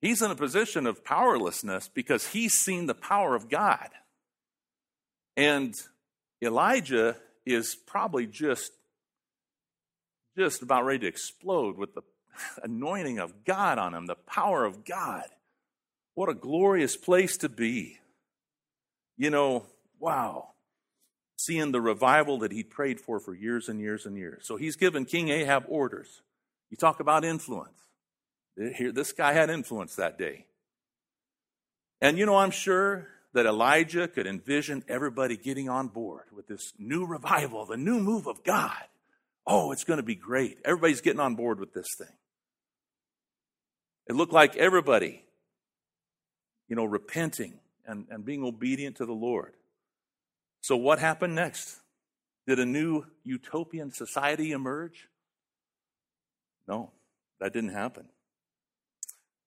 [0.00, 3.88] he's in a position of powerlessness because he's seen the power of God.
[5.36, 5.74] And
[6.42, 8.72] Elijah is probably just
[10.36, 12.02] just about ready to explode with the
[12.62, 15.24] anointing of God on him, the power of God.
[16.14, 17.98] What a glorious place to be.
[19.18, 19.66] You know,
[19.98, 20.50] wow.
[21.36, 24.46] Seeing the revival that he prayed for for years and years and years.
[24.46, 26.22] So he's given King Ahab orders.
[26.70, 27.78] You talk about influence.
[28.56, 30.46] Here, this guy had influence that day.
[32.00, 36.72] And you know, I'm sure that Elijah could envision everybody getting on board with this
[36.78, 38.82] new revival, the new move of God.
[39.46, 40.58] Oh, it's going to be great.
[40.64, 42.14] Everybody's getting on board with this thing.
[44.08, 45.22] It looked like everybody,
[46.68, 49.54] you know, repenting and, and being obedient to the Lord.
[50.60, 51.80] So, what happened next?
[52.46, 55.08] Did a new utopian society emerge?
[56.68, 56.92] No,
[57.40, 58.04] that didn't happen.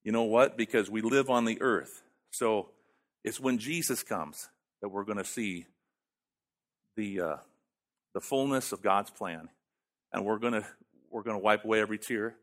[0.03, 0.57] You know what?
[0.57, 2.01] Because we live on the earth.
[2.31, 2.71] So,
[3.23, 4.49] it's when Jesus comes
[4.81, 5.67] that we're going to see
[6.97, 7.35] the, uh,
[8.13, 9.47] the fullness of God's plan.
[10.11, 10.65] And we're going to
[11.11, 12.35] we're going to wipe away every tear.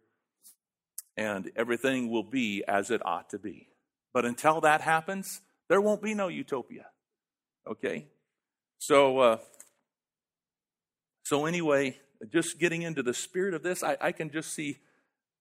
[1.16, 3.68] And everything will be as it ought to be.
[4.14, 6.86] But until that happens, there won't be no utopia.
[7.66, 8.06] Okay?
[8.78, 9.38] So, uh,
[11.24, 11.98] so anyway,
[12.32, 14.78] just getting into the spirit of this, I, I can just see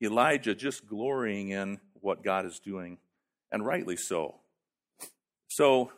[0.02, 2.98] Elijah just glorying in what God is doing,
[3.52, 4.36] and rightly so.
[5.48, 5.92] So,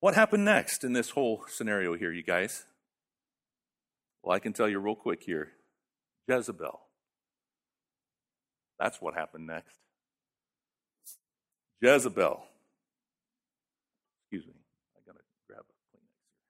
[0.00, 2.64] what happened next in this whole scenario here, you guys?
[4.22, 5.52] Well, I can tell you real quick here
[6.28, 6.80] Jezebel.
[8.78, 9.78] That's what happened next.
[11.80, 12.42] Jezebel.
[14.24, 14.54] Excuse me.
[14.96, 16.40] I gotta grab a Kleenex here.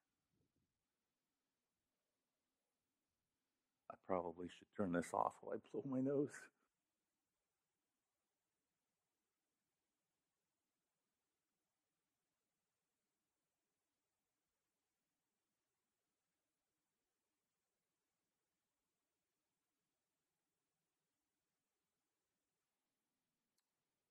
[3.91, 6.29] I probably should turn this off while I blow my nose.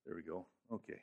[0.07, 0.47] There we go.
[0.73, 1.01] Okay.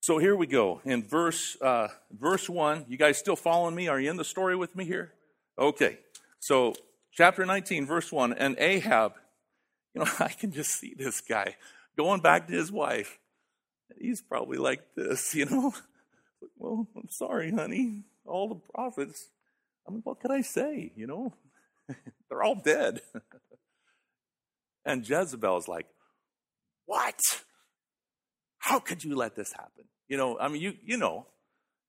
[0.00, 2.86] So here we go in verse uh, verse one.
[2.88, 3.88] You guys still following me?
[3.88, 5.12] Are you in the story with me here?
[5.58, 5.98] Okay.
[6.40, 6.74] So
[7.12, 9.14] chapter 19, verse one, and Ahab.
[9.94, 11.56] You know, I can just see this guy
[11.96, 13.18] going back to his wife.
[13.98, 15.72] He's probably like this, you know.
[16.56, 18.04] Well, I'm sorry, honey.
[18.26, 19.30] All the prophets.
[19.88, 20.92] I mean, what could I say?
[20.94, 21.34] You know,
[22.28, 23.00] they're all dead.
[24.84, 25.86] and Jezebel's like,
[26.84, 27.18] what?
[28.68, 29.84] How could you let this happen?
[30.08, 31.26] You know, I mean, you, you know,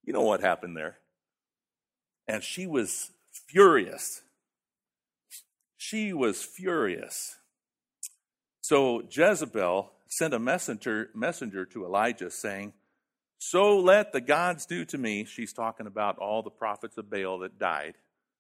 [0.06, 0.98] you know what happened there.
[2.26, 4.22] And she was furious.
[5.76, 7.36] She was furious.
[8.62, 12.72] So Jezebel sent a messenger, messenger to Elijah saying,
[13.40, 15.26] So let the gods do to me.
[15.26, 17.96] She's talking about all the prophets of Baal that died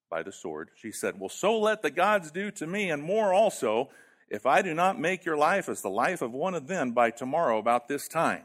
[0.09, 0.69] by the sword.
[0.77, 3.89] She said, Well, so let the gods do to me, and more also,
[4.29, 7.11] if I do not make your life as the life of one of them by
[7.11, 8.43] tomorrow about this time.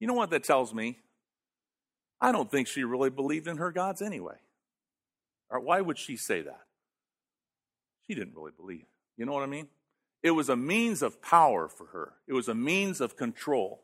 [0.00, 0.98] You know what that tells me?
[2.20, 4.36] I don't think she really believed in her gods anyway.
[5.50, 6.62] Or why would she say that?
[8.06, 8.86] She didn't really believe.
[9.16, 9.68] You know what I mean?
[10.22, 12.14] It was a means of power for her.
[12.26, 13.82] It was a means of control.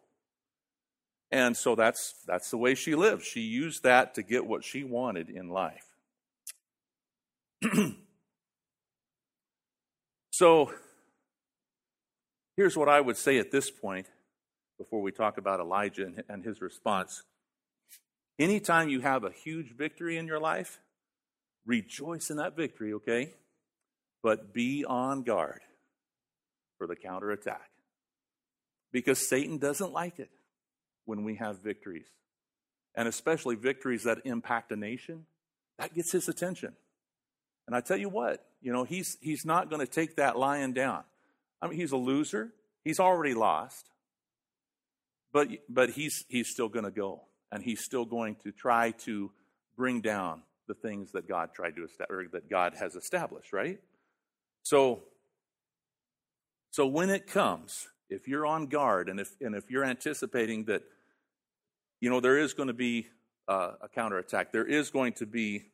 [1.31, 3.25] And so that's that's the way she lived.
[3.25, 5.87] She used that to get what she wanted in life.
[10.41, 10.73] So
[12.57, 14.07] here's what I would say at this point
[14.79, 17.25] before we talk about Elijah and his response.
[18.39, 20.81] Anytime you have a huge victory in your life,
[21.67, 23.35] rejoice in that victory, okay?
[24.23, 25.61] but be on guard
[26.79, 27.69] for the counterattack.
[28.93, 30.31] Because Satan doesn't like it
[31.05, 32.07] when we have victories,
[32.95, 35.27] and especially victories that impact a nation.
[35.79, 36.77] That gets his attention.
[37.71, 40.73] And I tell you what, you know, he's, he's not going to take that lion
[40.73, 41.05] down.
[41.63, 42.53] I mean, he's a loser.
[42.83, 43.89] He's already lost.
[45.33, 47.21] But, but he's, he's still going to go.
[47.53, 49.31] And he's still going to try to
[49.77, 53.79] bring down the things that God tried to or that God has established, right?
[54.65, 55.05] So,
[56.73, 60.83] so when it comes, if you're on guard and if, and if you're anticipating that,
[62.01, 63.07] you know, there is going to be
[63.47, 65.67] a counterattack, there is going to be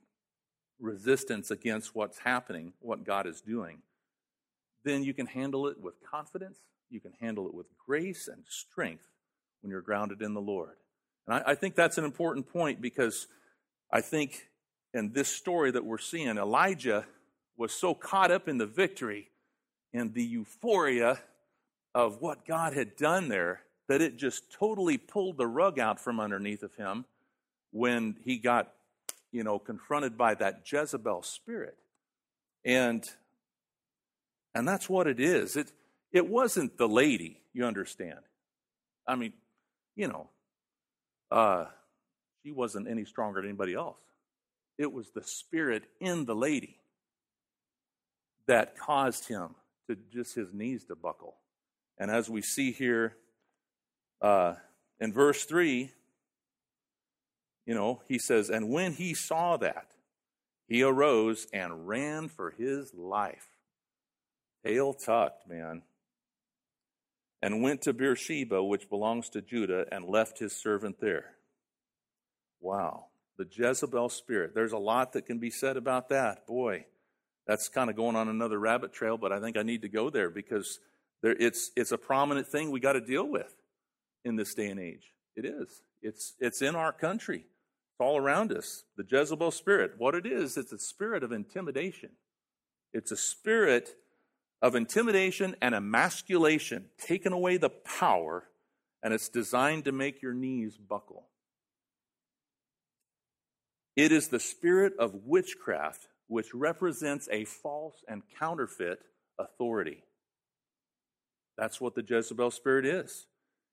[0.81, 3.79] resistance against what's happening, what God is doing,
[4.85, 6.59] then you can handle it with confidence.
[6.91, 9.09] You can handle it with grace and strength
[9.61, 10.77] when you're grounded in the Lord.
[11.27, 13.27] And I, I think that's an important point because
[13.91, 14.49] I think
[14.95, 17.07] in this story that we're seeing, Elijah
[17.57, 19.31] was so caught up in the victory
[19.93, 21.19] and the euphoria
[21.95, 26.21] of what God had done there that it just totally pulled the rug out from
[26.21, 27.05] underneath of him
[27.71, 28.73] when he got,
[29.37, 31.77] you know, confronted by that Jezebel spirit.
[32.64, 33.05] And
[34.55, 35.57] and that's what it is.
[35.57, 35.70] It
[36.11, 38.20] it wasn't the lady, you understand.
[39.07, 39.35] I mean,
[39.94, 40.31] you know,
[41.31, 41.66] uh,
[42.42, 43.99] she wasn't any stronger than anybody else.
[44.79, 46.79] It was the spirit in the lady
[48.46, 49.55] that caused him
[49.87, 51.37] to just his knees to buckle.
[51.99, 53.16] And as we see here
[54.22, 54.55] uh,
[54.99, 55.90] in verse 3,
[57.66, 59.88] you know, he says, And when he saw that,
[60.68, 63.48] he arose and ran for his life.
[64.64, 65.83] Tail tucked, man.
[67.42, 71.37] And went to Beersheba, which belongs to Judah, and left his servant there.
[72.61, 73.07] Wow.
[73.37, 74.55] The Jezebel spirit.
[74.55, 76.46] There's a lot that can be said about that.
[76.46, 76.87] Boy,
[77.46, 80.11] that's kind of going on another rabbit trail, but I think I need to go
[80.11, 80.81] there because
[81.22, 83.55] there, it's, it's a prominent thing we got to deal with
[84.24, 85.12] in this day and age.
[85.37, 85.83] It is.
[86.02, 87.46] It's, it's in our country.
[87.96, 88.85] It's all around us.
[88.98, 89.92] The Jezebel spirit.
[89.96, 92.11] What it is, it's a spirit of intimidation.
[92.92, 93.94] It's a spirit
[94.61, 98.48] of intimidation and emasculation, taking away the power,
[99.02, 101.28] and it's designed to make your knees buckle.
[103.96, 108.98] It is the spirit of witchcraft which represents a false and counterfeit
[109.38, 110.02] authority.
[111.56, 113.26] That's what the Jezebel spirit is.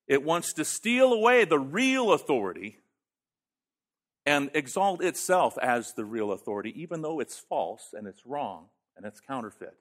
[0.08, 2.78] It wants to steal away the real authority
[4.26, 9.06] and exalt itself as the real authority, even though it's false and it's wrong and
[9.06, 9.76] it's counterfeit.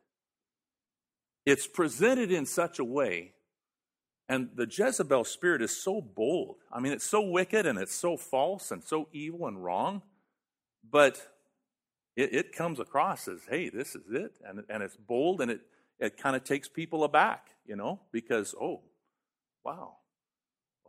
[1.45, 3.33] It's presented in such a way,
[4.29, 6.57] and the Jezebel spirit is so bold.
[6.73, 10.03] I mean, it's so wicked and it's so false and so evil and wrong,
[10.89, 11.21] but
[12.17, 14.39] it, it comes across as, hey, this is it.
[14.47, 15.61] And, and it's bold and it,
[15.99, 18.83] it kind of takes people aback, you know, because, oh,
[19.65, 19.97] wow.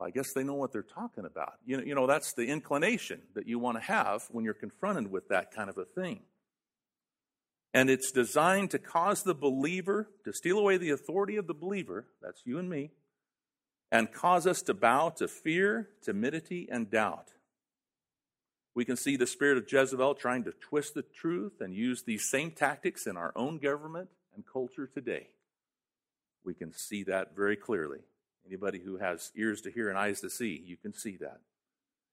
[0.03, 1.53] I guess they know what they're talking about.
[1.65, 5.11] You know, you know, that's the inclination that you want to have when you're confronted
[5.11, 6.21] with that kind of a thing.
[7.73, 12.05] And it's designed to cause the believer to steal away the authority of the believer,
[12.21, 12.91] that's you and me,
[13.91, 17.29] and cause us to bow to fear, timidity, and doubt.
[18.75, 22.29] We can see the spirit of Jezebel trying to twist the truth and use these
[22.29, 25.27] same tactics in our own government and culture today.
[26.43, 27.99] We can see that very clearly.
[28.45, 31.39] Anybody who has ears to hear and eyes to see, you can see that.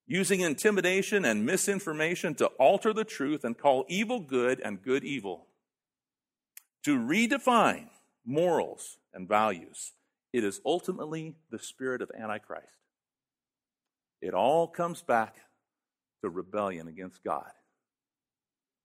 [0.06, 5.46] Using intimidation and misinformation to alter the truth and call evil good and good evil.
[6.84, 7.88] To redefine
[8.24, 9.92] morals and values.
[10.32, 12.66] It is ultimately the spirit of Antichrist.
[14.22, 15.36] It all comes back
[16.22, 17.50] to rebellion against God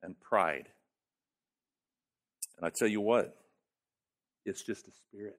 [0.01, 0.67] and pride.
[2.57, 3.35] And I tell you what,
[4.45, 5.37] it's just a spirit.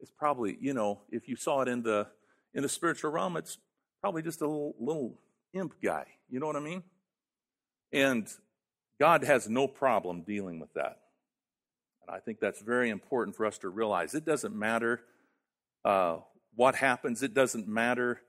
[0.00, 2.06] It's probably, you know, if you saw it in the
[2.54, 3.58] in the spiritual realm, it's
[4.00, 5.18] probably just a little, little
[5.52, 6.06] imp guy.
[6.28, 6.82] You know what I mean?
[7.92, 8.26] And
[8.98, 10.98] God has no problem dealing with that.
[12.02, 14.14] And I think that's very important for us to realize.
[14.14, 15.02] It doesn't matter
[15.84, 16.18] uh,
[16.54, 18.20] what happens, it doesn't matter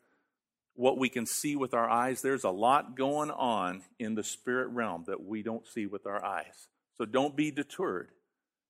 [0.73, 2.21] what we can see with our eyes.
[2.21, 6.23] There's a lot going on in the spirit realm that we don't see with our
[6.23, 6.67] eyes.
[6.97, 8.09] So don't be deterred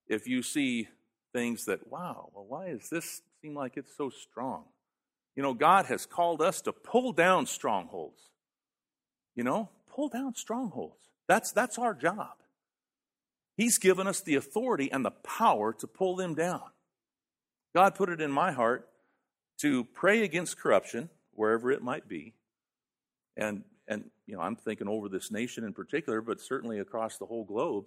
[0.08, 0.88] if you see
[1.34, 4.66] things that, wow, well, why does this seem like it's so strong?
[5.36, 8.22] You know, God has called us to pull down strongholds.
[9.36, 11.10] You know, pull down strongholds.
[11.28, 12.34] That's, that's our job.
[13.56, 16.64] He's given us the authority and the power to pull them down.
[17.74, 18.88] God put it in my heart
[19.62, 22.34] to pray against corruption wherever it might be.
[23.38, 27.26] And, and you know, I'm thinking over this nation in particular, but certainly across the
[27.26, 27.86] whole globe.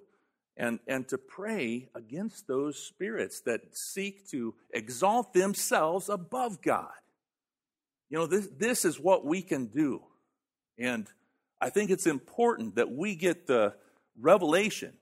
[0.56, 6.92] And, and to pray against those spirits that seek to exalt themselves above God.
[8.08, 10.02] You know, this, this is what we can do.
[10.78, 11.06] And
[11.60, 13.74] I think it's important that we get the
[14.20, 14.92] revelation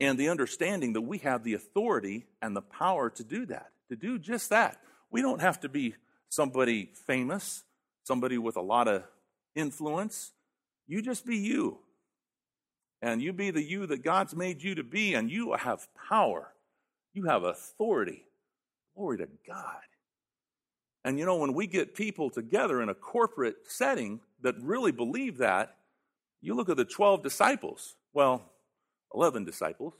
[0.00, 3.96] and the understanding that we have the authority and the power to do that, to
[3.96, 4.78] do just that.
[5.10, 5.94] We don't have to be
[6.30, 7.64] somebody famous,
[8.04, 9.02] somebody with a lot of
[9.54, 10.32] influence.
[10.86, 11.78] You just be you.
[13.02, 16.52] And you be the you that God's made you to be, and you have power.
[17.14, 18.24] You have authority.
[18.94, 19.80] Glory to God.
[21.04, 25.38] And you know, when we get people together in a corporate setting that really believe
[25.38, 25.76] that,
[26.42, 28.42] you look at the 12 disciples, well,
[29.14, 29.94] 11 disciples,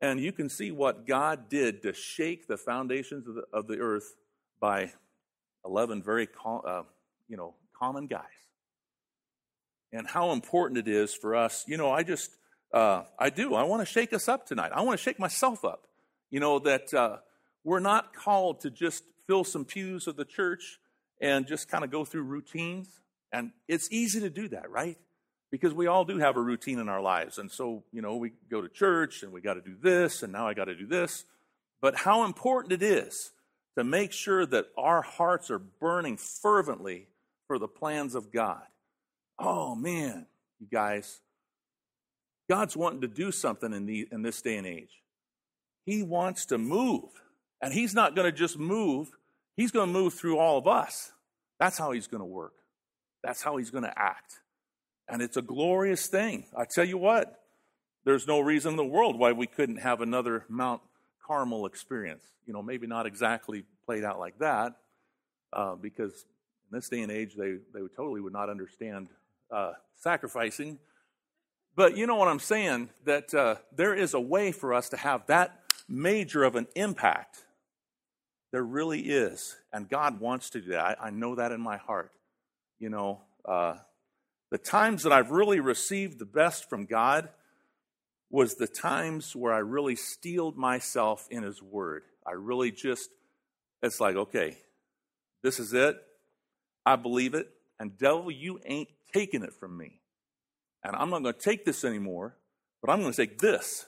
[0.00, 3.78] and you can see what God did to shake the foundations of the, of the
[3.78, 4.16] earth
[4.60, 4.92] by
[5.64, 6.82] 11 very uh,
[7.28, 8.43] you know, common guys.
[9.94, 11.64] And how important it is for us.
[11.68, 12.32] You know, I just,
[12.72, 13.54] uh, I do.
[13.54, 14.72] I want to shake us up tonight.
[14.74, 15.86] I want to shake myself up.
[16.30, 17.18] You know, that uh,
[17.62, 20.80] we're not called to just fill some pews of the church
[21.20, 22.88] and just kind of go through routines.
[23.32, 24.98] And it's easy to do that, right?
[25.52, 27.38] Because we all do have a routine in our lives.
[27.38, 30.32] And so, you know, we go to church and we got to do this, and
[30.32, 31.24] now I got to do this.
[31.80, 33.30] But how important it is
[33.78, 37.06] to make sure that our hearts are burning fervently
[37.46, 38.62] for the plans of God.
[39.38, 40.26] Oh, man,
[40.60, 41.20] you guys.
[42.48, 45.02] God's wanting to do something in, the, in this day and age.
[45.86, 47.10] He wants to move.
[47.60, 49.08] And He's not going to just move,
[49.56, 51.12] He's going to move through all of us.
[51.58, 52.54] That's how He's going to work.
[53.22, 54.40] That's how He's going to act.
[55.08, 56.46] And it's a glorious thing.
[56.56, 57.40] I tell you what,
[58.04, 60.82] there's no reason in the world why we couldn't have another Mount
[61.26, 62.22] Carmel experience.
[62.46, 64.72] You know, maybe not exactly played out like that,
[65.52, 66.26] uh, because
[66.70, 69.08] in this day and age, they, they totally would not understand
[69.54, 70.78] uh, sacrificing.
[71.76, 72.90] But you know what I'm saying?
[73.04, 77.44] That uh, there is a way for us to have that major of an impact.
[78.52, 79.56] There really is.
[79.72, 80.98] And God wants to do that.
[81.00, 82.12] I, I know that in my heart.
[82.78, 83.76] You know, uh,
[84.50, 87.28] the times that I've really received the best from God
[88.30, 92.02] was the times where I really steeled myself in His Word.
[92.26, 93.10] I really just,
[93.82, 94.56] it's like, okay,
[95.42, 95.96] this is it.
[96.86, 97.48] I believe it.
[97.78, 100.00] And devil, you ain't taking it from me.
[100.82, 102.36] And I'm not going to take this anymore,
[102.82, 103.86] but I'm going to take this.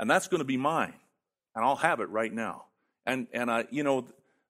[0.00, 0.94] And that's going to be mine.
[1.54, 2.64] And I'll have it right now.
[3.04, 4.06] And, and I, you know,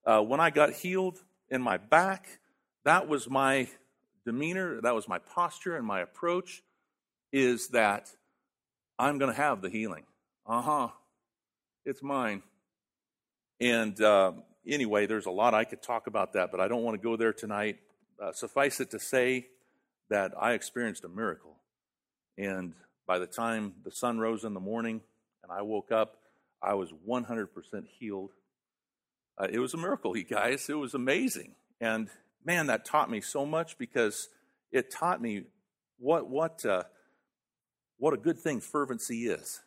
[0.07, 1.19] uh, when I got healed
[1.51, 2.27] in my back,
[2.85, 3.69] that was my
[4.25, 6.63] demeanor, that was my posture and my approach
[7.33, 8.11] is that
[8.99, 10.05] I'm going to have the healing.
[10.47, 10.89] Uh huh.
[11.85, 12.43] It's mine.
[13.61, 14.33] And uh,
[14.67, 17.17] anyway, there's a lot I could talk about that, but I don't want to go
[17.17, 17.79] there tonight.
[18.23, 19.47] Uh, suffice it to say
[20.11, 21.57] that I experienced a miracle.
[22.39, 22.75] And
[23.07, 25.01] by the time the sun rose in the morning
[25.43, 26.19] and I woke up,
[26.63, 27.49] I was 100%
[27.99, 28.31] healed.
[29.39, 30.69] Uh, it was a miracle, you guys.
[30.69, 31.55] It was amazing.
[31.81, 32.09] And
[32.45, 34.29] man, that taught me so much because
[34.71, 35.45] it taught me
[35.99, 36.85] what, what, uh,
[37.99, 39.61] what a good thing fervency is.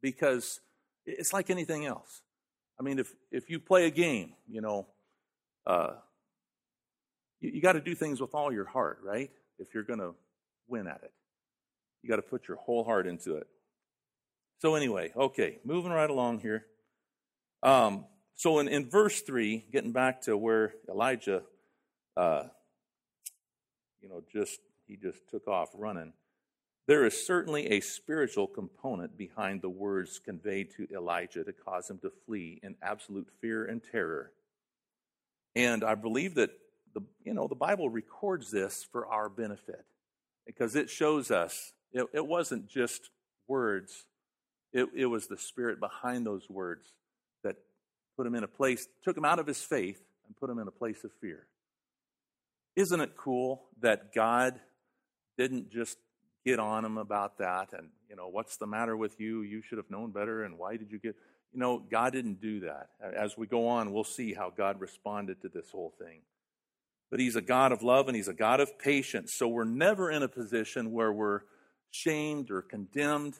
[0.00, 0.60] Because
[1.06, 2.22] it's like anything else.
[2.78, 4.86] I mean, if, if you play a game, you know,
[5.66, 5.92] uh,
[7.40, 9.30] you, you got to do things with all your heart, right?
[9.62, 10.14] If you're going to
[10.68, 11.12] win at it,
[12.02, 13.46] you got to put your whole heart into it.
[14.58, 16.66] So, anyway, okay, moving right along here.
[17.62, 21.42] Um, so, in, in verse 3, getting back to where Elijah,
[22.16, 22.44] uh,
[24.00, 26.12] you know, just he just took off running.
[26.88, 31.98] There is certainly a spiritual component behind the words conveyed to Elijah to cause him
[32.00, 34.32] to flee in absolute fear and terror.
[35.54, 36.50] And I believe that
[36.94, 39.84] the you know the Bible records this for our benefit
[40.46, 43.10] because it shows us it, it wasn't just
[43.46, 44.06] words,
[44.72, 46.86] it, it was the spirit behind those words
[47.44, 47.56] that
[48.16, 50.68] put him in a place, took him out of his faith and put him in
[50.68, 51.46] a place of fear.
[52.74, 54.58] Isn't it cool that God
[55.36, 55.98] didn't just
[56.44, 59.42] get on him about that and, you know, what's the matter with you?
[59.42, 60.44] You should have known better.
[60.44, 61.16] And why did you get.
[61.52, 62.88] You know, God didn't do that.
[63.14, 66.22] As we go on, we'll see how God responded to this whole thing.
[67.12, 69.34] But He's a God of love and He's a God of patience.
[69.36, 71.40] So we're never in a position where we're
[71.90, 73.34] shamed or condemned.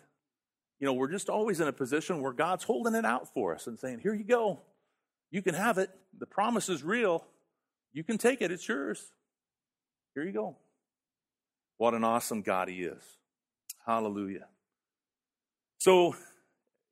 [0.78, 3.66] You know, we're just always in a position where God's holding it out for us
[3.66, 4.60] and saying, Here you go.
[5.30, 5.88] You can have it.
[6.18, 7.24] The promise is real.
[7.94, 8.50] You can take it.
[8.50, 9.10] It's yours.
[10.14, 10.56] Here you go.
[11.78, 13.02] What an awesome God He is.
[13.86, 14.48] Hallelujah.
[15.78, 16.14] So,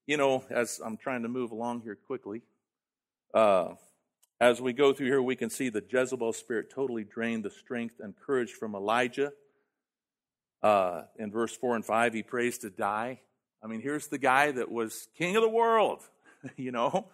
[0.07, 2.41] you know, as I'm trying to move along here quickly,
[3.35, 3.75] uh,
[4.41, 7.97] as we go through here, we can see the Jezebel spirit totally drained the strength
[8.01, 9.33] and courage from Elijah.
[10.63, 13.21] Uh, in verse 4 and 5, he prays to die.
[13.63, 16.01] I mean, here's the guy that was king of the world,
[16.57, 17.09] you know,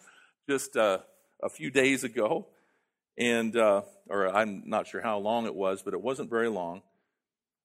[0.48, 0.98] just uh,
[1.42, 2.46] a few days ago.
[3.18, 6.82] And, uh, or I'm not sure how long it was, but it wasn't very long.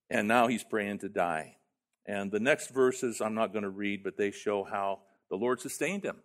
[0.09, 1.57] And now he's praying to die.
[2.07, 4.99] And the next verses I'm not going to read, but they show how
[5.30, 6.18] the Lord sustained him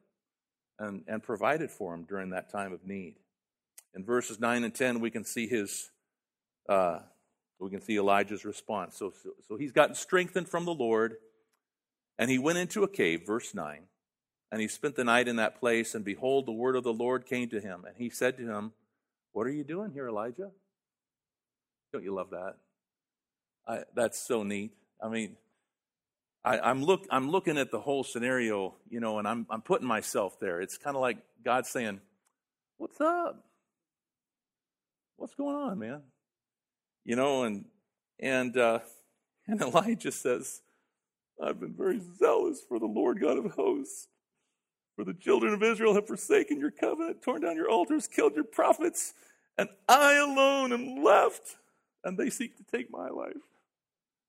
[0.79, 3.17] and, and provided for him during that time of need.
[3.97, 5.91] In verses 9 and 10, we can see his,
[6.69, 6.99] uh,
[7.59, 8.95] we can see Elijah's response.
[8.99, 11.17] So, so, so he's gotten strengthened from the Lord,
[12.19, 13.81] and he went into a cave, verse 9,
[14.53, 17.25] and he spent the night in that place, and behold, the word of the Lord
[17.25, 18.73] came to him, and he said to him,
[19.33, 20.51] What are you doing here, Elijah?
[21.95, 22.57] Don't you love that?
[23.67, 24.73] I, that's so neat.
[25.03, 25.37] I mean,
[26.45, 29.89] I, am look, I'm looking at the whole scenario, you know, and I'm, I'm putting
[29.89, 30.61] myself there.
[30.61, 32.03] It's kind of like God saying,
[32.77, 33.46] What's up?
[35.17, 36.03] What's going on, man?
[37.05, 37.65] You know, and
[38.21, 38.81] and uh,
[39.47, 40.63] and Elijah says,
[41.43, 44.09] I've been very zealous for the Lord God of hosts.
[44.97, 48.45] For the children of Israel have forsaken your covenant, torn down your altars, killed your
[48.45, 49.13] prophets,
[49.59, 51.57] and I alone am left,
[52.03, 53.37] and they seek to take my life.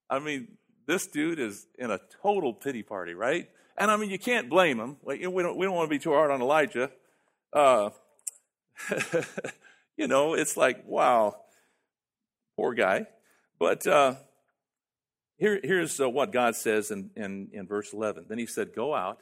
[0.10, 0.50] I mean,
[0.86, 3.50] this dude is in a total pity party, right?
[3.78, 4.98] And I mean, you can't blame him.
[5.04, 6.92] Like, we don't, we don't want to be too hard on Elijah.
[7.54, 7.92] Uh,
[9.98, 11.36] you know, it's like, wow,
[12.56, 13.08] poor guy.
[13.60, 14.16] But uh,
[15.38, 18.26] here, here's uh, what God says in, in, in verse 11.
[18.30, 19.20] Then he said, Go out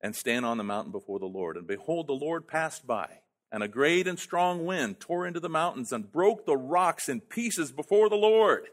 [0.00, 1.56] and stand on the mountain before the Lord.
[1.56, 3.08] And behold, the Lord passed by,
[3.50, 7.20] and a great and strong wind tore into the mountains and broke the rocks in
[7.20, 8.68] pieces before the Lord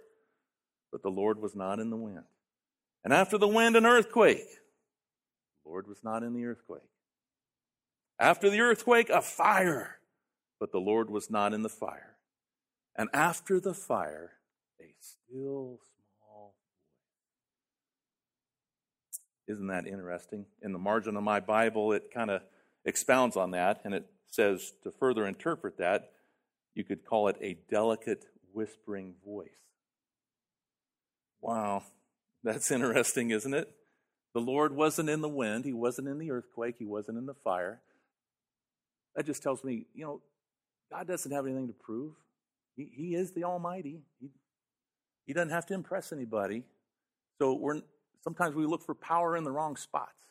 [0.92, 2.24] but the Lord was not in the wind.
[3.04, 4.48] And after the wind, an earthquake.
[5.64, 6.82] The Lord was not in the earthquake.
[8.20, 9.99] After the earthquake, a fire,
[10.60, 12.18] but the Lord was not in the fire.
[12.96, 14.32] And after the fire,
[14.82, 15.80] a still
[16.20, 16.56] small
[19.08, 19.20] voice.
[19.48, 20.46] Isn't that interesting?
[20.62, 22.42] In the margin of my Bible, it kind of
[22.86, 26.12] expounds on that, and it says to further interpret that,
[26.76, 29.50] you could call it a delicate whispering voice.
[31.42, 31.84] Wow,
[32.44, 33.70] that's interesting, isn't it?
[34.34, 37.34] The Lord wasn't in the wind, He wasn't in the earthquake, He wasn't in the
[37.34, 37.82] fire.
[39.16, 40.22] That just tells me, you know,
[40.92, 42.14] God doesn't have anything to prove.
[42.76, 44.02] He, he is the Almighty.
[44.20, 44.30] He,
[45.26, 46.64] he doesn't have to impress anybody.
[47.40, 47.82] So we're
[48.24, 50.26] sometimes we look for power in the wrong spots.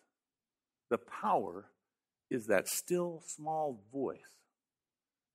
[0.90, 1.66] The power
[2.30, 4.18] is that still small voice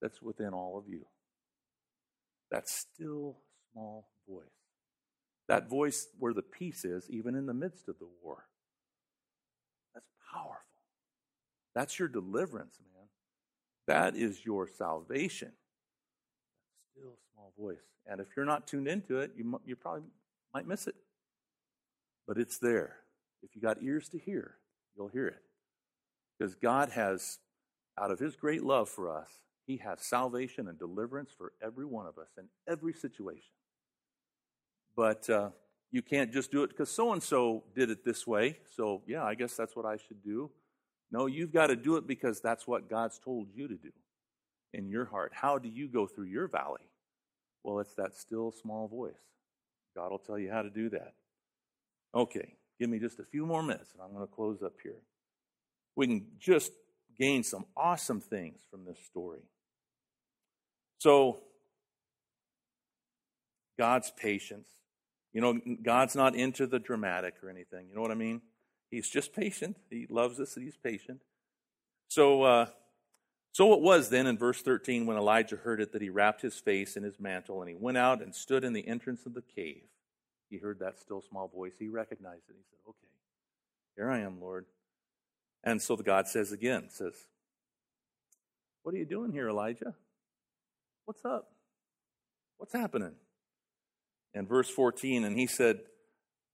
[0.01, 1.05] that's within all of you.
[2.51, 3.38] That still
[3.71, 4.45] small voice.
[5.47, 8.45] That voice where the peace is, even in the midst of the war.
[9.93, 10.59] That's powerful.
[11.74, 12.92] That's your deliverance, man.
[13.88, 15.51] That is your salvation.
[16.91, 17.84] Still small voice.
[18.07, 20.03] And if you're not tuned into it, you, you probably
[20.53, 20.95] might miss it.
[22.27, 22.97] But it's there.
[23.41, 24.55] If you got ears to hear,
[24.95, 25.41] you'll hear it.
[26.38, 27.39] Because God has,
[27.99, 29.29] out of His great love for us,
[29.65, 33.51] He has salvation and deliverance for every one of us in every situation.
[34.95, 35.49] But uh,
[35.91, 38.59] you can't just do it because so and so did it this way.
[38.75, 40.49] So, yeah, I guess that's what I should do.
[41.14, 43.91] No, you've got to do it because that's what God's told you to do
[44.74, 45.32] in your heart.
[45.34, 46.82] How do you go through your valley?
[47.64, 49.14] Well, it's that still small voice.
[49.95, 51.14] God will tell you how to do that.
[52.16, 54.97] Okay, give me just a few more minutes and I'm going to close up here.
[55.95, 56.72] We can just
[57.18, 59.43] gain some awesome things from this story.
[60.97, 61.43] So,
[63.78, 64.68] God's patience.
[65.32, 67.88] You know, God's not into the dramatic or anything.
[67.89, 68.41] You know what I mean?
[68.93, 69.75] He's just patient.
[69.89, 71.21] He loves us he's patient.
[72.09, 72.67] So, uh,
[73.51, 76.59] so it was then in verse 13 when Elijah heard it that he wrapped his
[76.59, 79.41] face in his mantle and he went out and stood in the entrance of the
[79.41, 79.81] cave.
[80.51, 81.73] He heard that still small voice.
[81.79, 82.55] He recognized it.
[82.55, 83.13] He said, Okay,
[83.95, 84.67] here I am, Lord.
[85.63, 87.15] And so the God says again, says,
[88.83, 89.95] What are you doing here, Elijah?
[91.05, 91.49] What's up?
[92.57, 93.15] What's happening?
[94.33, 95.81] and verse 14, and he said,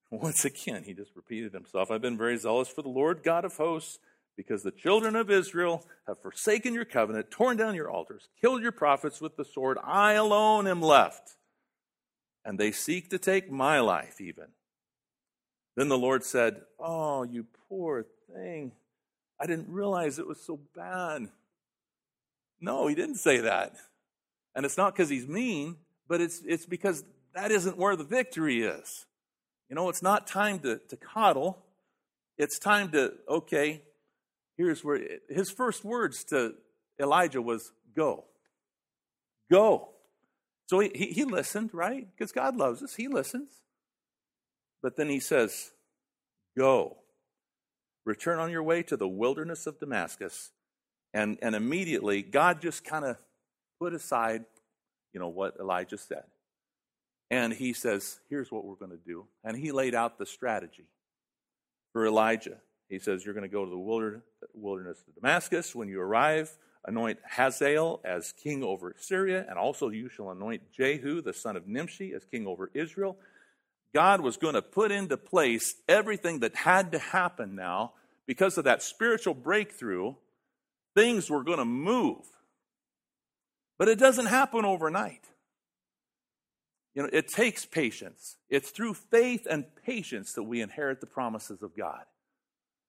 [0.12, 3.56] once again, he just repeated himself, I've been very zealous for the Lord God of
[3.58, 4.00] hosts,
[4.36, 8.72] because the children of Israel have forsaken your covenant, torn down your altars, killed your
[8.72, 9.78] prophets with the sword.
[9.84, 11.36] I alone am left,
[12.46, 14.46] and they seek to take my life even.
[15.76, 18.72] Then the Lord said, Oh, you poor thing.
[19.40, 21.28] I didn't realize it was so bad.
[22.62, 23.76] No, he didn't say that.
[24.56, 27.04] And it's not because he's mean, but it's, it's because
[27.36, 29.06] that isn't where the victory is.
[29.70, 31.60] You know, it's not time to, to coddle.
[32.38, 33.82] It's time to, okay,
[34.58, 35.00] here's where
[35.30, 36.56] his first words to
[37.00, 38.26] Elijah was go.
[39.52, 39.90] Go.
[40.68, 42.08] So he, he, he listened, right?
[42.16, 42.96] Because God loves us.
[42.96, 43.50] He listens.
[44.82, 45.72] But then he says,
[46.58, 46.98] go.
[48.06, 50.52] Return on your way to the wilderness of Damascus.
[51.14, 53.18] And, and immediately, God just kind of
[53.80, 54.46] put aside,
[55.14, 56.24] you know, what Elijah said.
[57.32, 59.26] And he says, here's what we're going to do.
[59.44, 60.88] And he laid out the strategy
[61.94, 62.58] for Elijah.
[62.90, 63.78] He says, You're going to go to the
[64.54, 65.76] wilderness of Damascus.
[65.76, 66.52] When you arrive,
[66.86, 71.68] anoint Hazael as king over Syria, and also you shall anoint Jehu, the son of
[71.68, 73.18] Nimshi, as king over Israel.
[73.94, 77.94] God was going to put into place everything that had to happen now
[78.28, 80.16] because of that spiritual breakthrough.
[80.96, 82.26] Things were going to move.
[83.78, 85.26] But it doesn't happen overnight.
[86.96, 88.38] You know, it takes patience.
[88.50, 92.04] It's through faith and patience that we inherit the promises of God.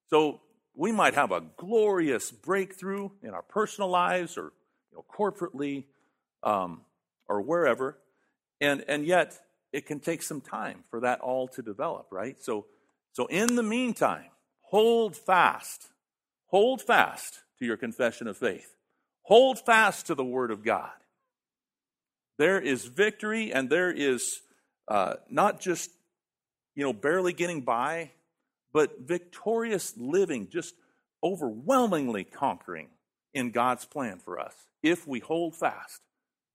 [0.08, 0.40] So
[0.74, 4.52] we might have a glorious breakthrough in our personal lives or
[4.90, 5.84] you know, corporately
[6.42, 6.80] um,
[7.28, 7.98] or wherever,
[8.60, 9.38] and, and yet
[9.72, 12.42] it can take some time for that all to develop, right?
[12.42, 12.66] So,
[13.12, 14.30] so in the meantime,
[14.62, 15.88] hold fast.
[16.46, 18.74] Hold fast to your confession of faith.
[19.22, 20.90] Hold fast to the Word of God.
[22.40, 24.40] There is victory, and there is
[24.88, 25.90] uh, not just,
[26.74, 28.12] you know, barely getting by,
[28.72, 30.74] but victorious living, just
[31.22, 32.88] overwhelmingly conquering
[33.34, 36.00] in God's plan for us if we hold fast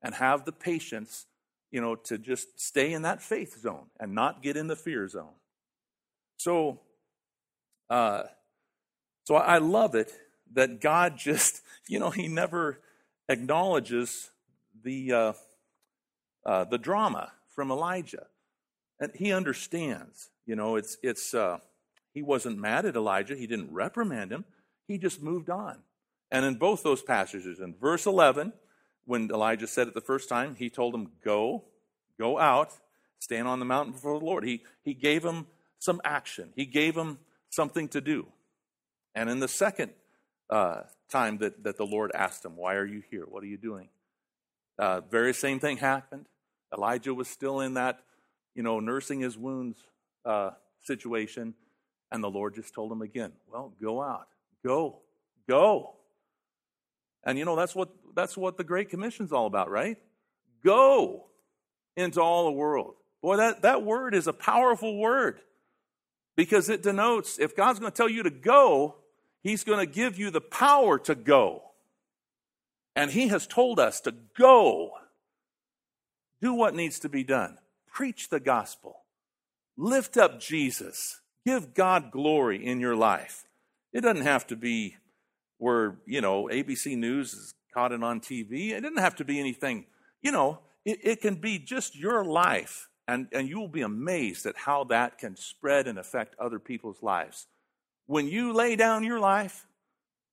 [0.01, 1.27] and have the patience,
[1.69, 5.07] you know, to just stay in that faith zone and not get in the fear
[5.07, 5.36] zone.
[6.38, 6.79] So,
[7.91, 8.23] uh,
[9.25, 10.11] so I love it
[10.51, 12.79] that God just, you know, He never
[13.29, 14.31] acknowledges
[14.83, 15.33] the uh,
[16.45, 18.27] uh, the drama from Elijah,
[18.99, 20.29] and He understands.
[20.45, 21.59] You know, it's it's uh,
[22.15, 23.35] he wasn't mad at Elijah.
[23.35, 24.45] He didn't reprimand him.
[24.87, 25.79] He just moved on.
[26.31, 28.53] And in both those passages, in verse 11,
[29.05, 31.65] when Elijah said it the first time, he told him, Go,
[32.17, 32.73] go out,
[33.19, 34.45] stand on the mountain before the Lord.
[34.45, 37.19] He, he gave him some action, he gave him
[37.49, 38.27] something to do.
[39.13, 39.91] And in the second
[40.49, 43.25] uh, time that, that the Lord asked him, Why are you here?
[43.27, 43.89] What are you doing?
[44.79, 46.27] Uh, very same thing happened.
[46.76, 47.99] Elijah was still in that,
[48.53, 49.78] you know, nursing his wounds
[50.26, 50.51] uh,
[50.84, 51.53] situation.
[52.11, 54.28] And the Lord just told him again, well, go out.
[54.63, 54.99] Go.
[55.47, 55.95] Go.
[57.23, 59.97] And you know, that's what that's what the Great Commission's all about, right?
[60.63, 61.26] Go
[61.97, 62.95] into all the world.
[63.21, 65.39] Boy, that, that word is a powerful word
[66.36, 68.97] because it denotes if God's going to tell you to go,
[69.41, 71.63] He's going to give you the power to go.
[72.95, 74.91] And He has told us to go.
[76.45, 77.57] Do what needs to be done.
[77.91, 78.97] Preach the gospel.
[79.75, 81.19] Lift up Jesus.
[81.43, 83.47] Give God glory in your life.
[83.91, 84.95] It doesn't have to be
[85.57, 88.73] where, you know, ABC News is caught it on TV.
[88.73, 89.87] It doesn't have to be anything,
[90.21, 92.89] you know, it, it can be just your life.
[93.07, 97.01] And, and you will be amazed at how that can spread and affect other people's
[97.01, 97.47] lives.
[98.05, 99.65] When you lay down your life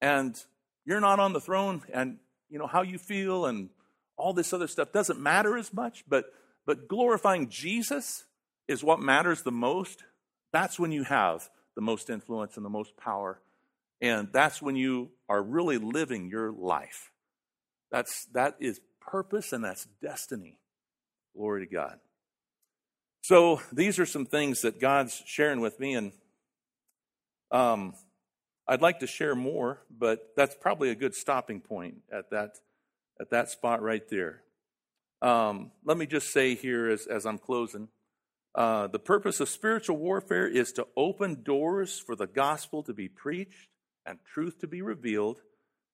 [0.02, 0.38] and
[0.84, 2.18] you're not on the throne and,
[2.50, 3.70] you know, how you feel and
[4.23, 6.27] all this other stuff doesn't matter as much, but,
[6.64, 8.25] but glorifying Jesus
[8.68, 10.05] is what matters the most
[10.53, 13.41] that's when you have the most influence and the most power.
[14.01, 17.11] And that's when you are really living your life.
[17.91, 20.59] That's, that is purpose and that's destiny.
[21.35, 21.99] Glory to God.
[23.23, 26.12] So these are some things that God's sharing with me, and
[27.53, 27.95] um,
[28.66, 32.57] I'd like to share more, but that's probably a good stopping point at that
[33.20, 34.42] at that spot right there.
[35.20, 37.88] Um, let me just say here as, as I'm closing.
[38.54, 43.08] Uh, the purpose of spiritual warfare is to open doors for the gospel to be
[43.08, 43.68] preached
[44.04, 45.40] and truth to be revealed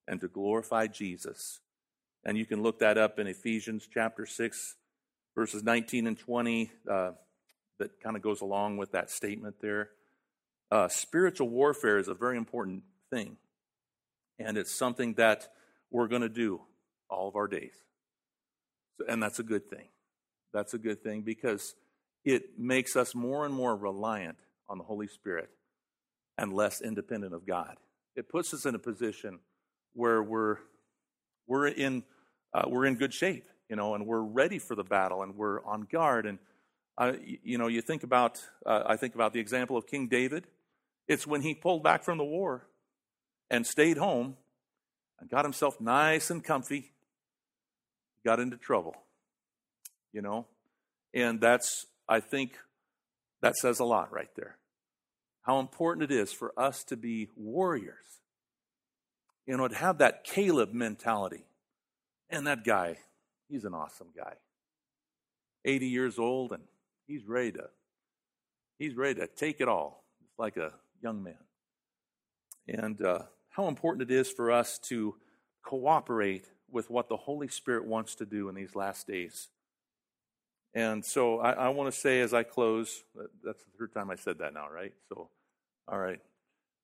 [0.09, 1.61] and to glorify Jesus.
[2.25, 4.77] And you can look that up in Ephesians chapter 6,
[5.35, 6.71] verses 19 and 20.
[6.91, 7.11] Uh,
[7.79, 9.91] that kind of goes along with that statement there.
[10.71, 13.37] Uh, spiritual warfare is a very important thing,
[14.39, 15.49] and it's something that
[15.91, 16.61] we're going to do
[17.11, 17.75] all of our days.
[18.99, 19.89] So, And that's a good thing.
[20.53, 21.75] That's a good thing because
[22.25, 24.39] it makes us more and more reliant
[24.69, 25.51] on the Holy Spirit
[26.37, 27.77] and less independent of God.
[28.17, 29.41] It puts us in a position
[29.95, 30.59] where we're
[31.47, 32.05] we're in
[32.55, 35.65] uh, we're in good shape, you know, and we're ready for the battle and we're
[35.65, 36.27] on guard.
[36.27, 36.39] And
[36.97, 40.47] uh, you know, you think about uh, I think about the example of King David.
[41.07, 42.67] It's when he pulled back from the war
[43.51, 44.37] and stayed home
[45.19, 46.93] and got himself nice and comfy,
[48.25, 48.97] got into trouble,
[50.13, 50.47] you know,
[51.15, 52.59] and that's I think
[53.41, 54.57] that says a lot right there.
[55.43, 58.21] How important it is for us to be warriors.
[59.47, 61.47] You know, to have that Caleb mentality.
[62.29, 62.99] And that guy,
[63.49, 64.35] he's an awesome guy.
[65.65, 66.63] 80 years old and
[67.07, 67.65] he's ready to
[68.79, 70.05] he's ready to take it all.
[70.25, 71.39] It's like a young man.
[72.69, 75.17] and uh, how important it is for us to
[75.65, 79.49] cooperate with what the Holy Spirit wants to do in these last days.
[80.75, 83.03] And so I, I want to say as I close,
[83.45, 84.93] that's the third time I said that now, right?
[85.09, 85.29] So,
[85.87, 86.21] all right.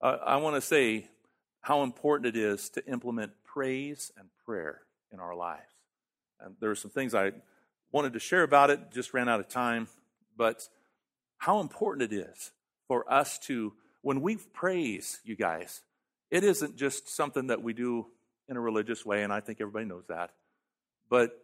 [0.00, 1.08] Uh, I want to say
[1.60, 4.82] how important it is to implement praise and prayer
[5.12, 5.62] in our lives.
[6.40, 7.32] And there are some things I
[7.92, 9.88] wanted to share about it, just ran out of time.
[10.36, 10.68] But
[11.38, 12.50] how important it is
[12.88, 15.82] for us to, when we praise, you guys,
[16.30, 18.06] it isn't just something that we do
[18.48, 20.30] in a religious way, and I think everybody knows that.
[21.08, 21.38] But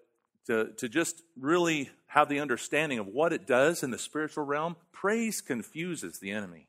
[0.46, 4.76] to, to just really have the understanding of what it does in the spiritual realm,
[4.92, 6.66] praise confuses the enemy.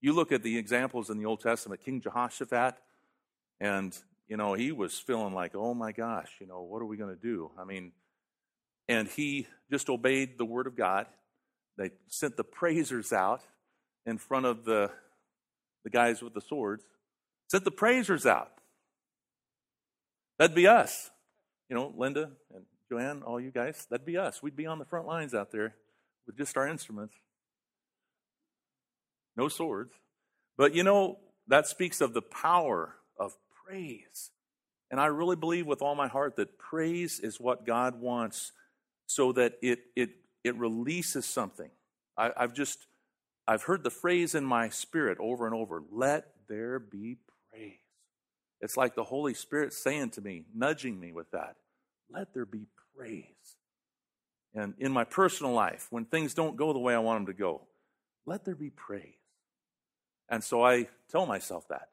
[0.00, 2.74] You look at the examples in the Old Testament, King Jehoshaphat,
[3.60, 3.96] and,
[4.28, 7.14] you know, he was feeling like, oh my gosh, you know, what are we going
[7.14, 7.50] to do?
[7.58, 7.92] I mean,
[8.88, 11.06] and he just obeyed the word of God.
[11.78, 13.42] They sent the praisers out
[14.04, 14.90] in front of the,
[15.84, 16.84] the guys with the swords,
[17.50, 18.50] sent the praisers out.
[20.38, 21.10] That'd be us.
[21.68, 24.42] You know, Linda and Joanne, all you guys, that'd be us.
[24.42, 25.74] We'd be on the front lines out there
[26.26, 27.14] with just our instruments.
[29.36, 29.92] No swords.
[30.56, 31.18] But you know,
[31.48, 34.30] that speaks of the power of praise.
[34.90, 38.52] And I really believe with all my heart that praise is what God wants
[39.06, 40.10] so that it, it,
[40.44, 41.70] it releases something.
[42.16, 42.86] I, I've just,
[43.46, 47.33] I've heard the phrase in my spirit over and over let there be praise.
[48.64, 51.56] It's like the Holy Spirit saying to me, nudging me with that.
[52.10, 53.58] Let there be praise.
[54.54, 57.38] And in my personal life, when things don't go the way I want them to
[57.38, 57.60] go,
[58.24, 59.18] let there be praise.
[60.30, 61.90] And so I tell myself that.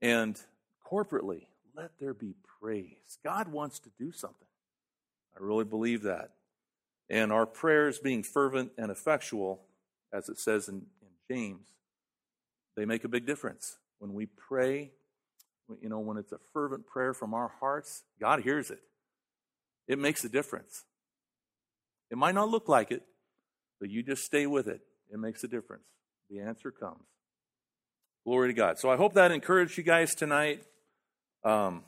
[0.00, 0.40] And
[0.88, 3.18] corporately, let there be praise.
[3.24, 4.46] God wants to do something.
[5.36, 6.30] I really believe that.
[7.10, 9.62] And our prayers being fervent and effectual,
[10.12, 11.66] as it says in, in James,
[12.76, 13.78] they make a big difference.
[13.98, 14.92] When we pray,
[15.82, 18.80] you know, when it's a fervent prayer from our hearts, God hears it.
[19.88, 20.84] It makes a difference.
[22.10, 23.02] It might not look like it,
[23.80, 24.80] but you just stay with it.
[25.12, 25.84] It makes a difference.
[26.30, 27.04] The answer comes.
[28.24, 28.78] Glory to God.
[28.78, 30.62] So I hope that encouraged you guys tonight.
[31.44, 31.84] Um,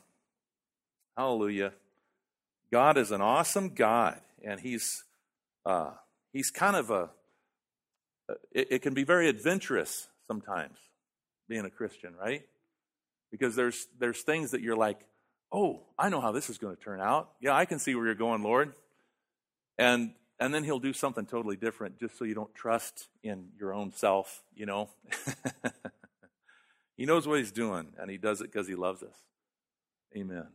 [1.17, 1.73] hallelujah.
[2.71, 5.03] God is an awesome God, and He's
[5.65, 5.91] uh,
[6.31, 7.09] He's kind of a.
[8.51, 10.77] It, it can be very adventurous sometimes,
[11.49, 12.43] being a Christian, right?
[13.31, 14.99] Because there's there's things that you're like,
[15.51, 17.29] oh, I know how this is going to turn out.
[17.41, 18.73] Yeah, I can see where you're going, Lord.
[19.77, 23.73] And and then he'll do something totally different just so you don't trust in your
[23.73, 24.89] own self, you know.
[26.97, 29.15] he knows what he's doing and he does it because he loves us.
[30.15, 30.47] Amen.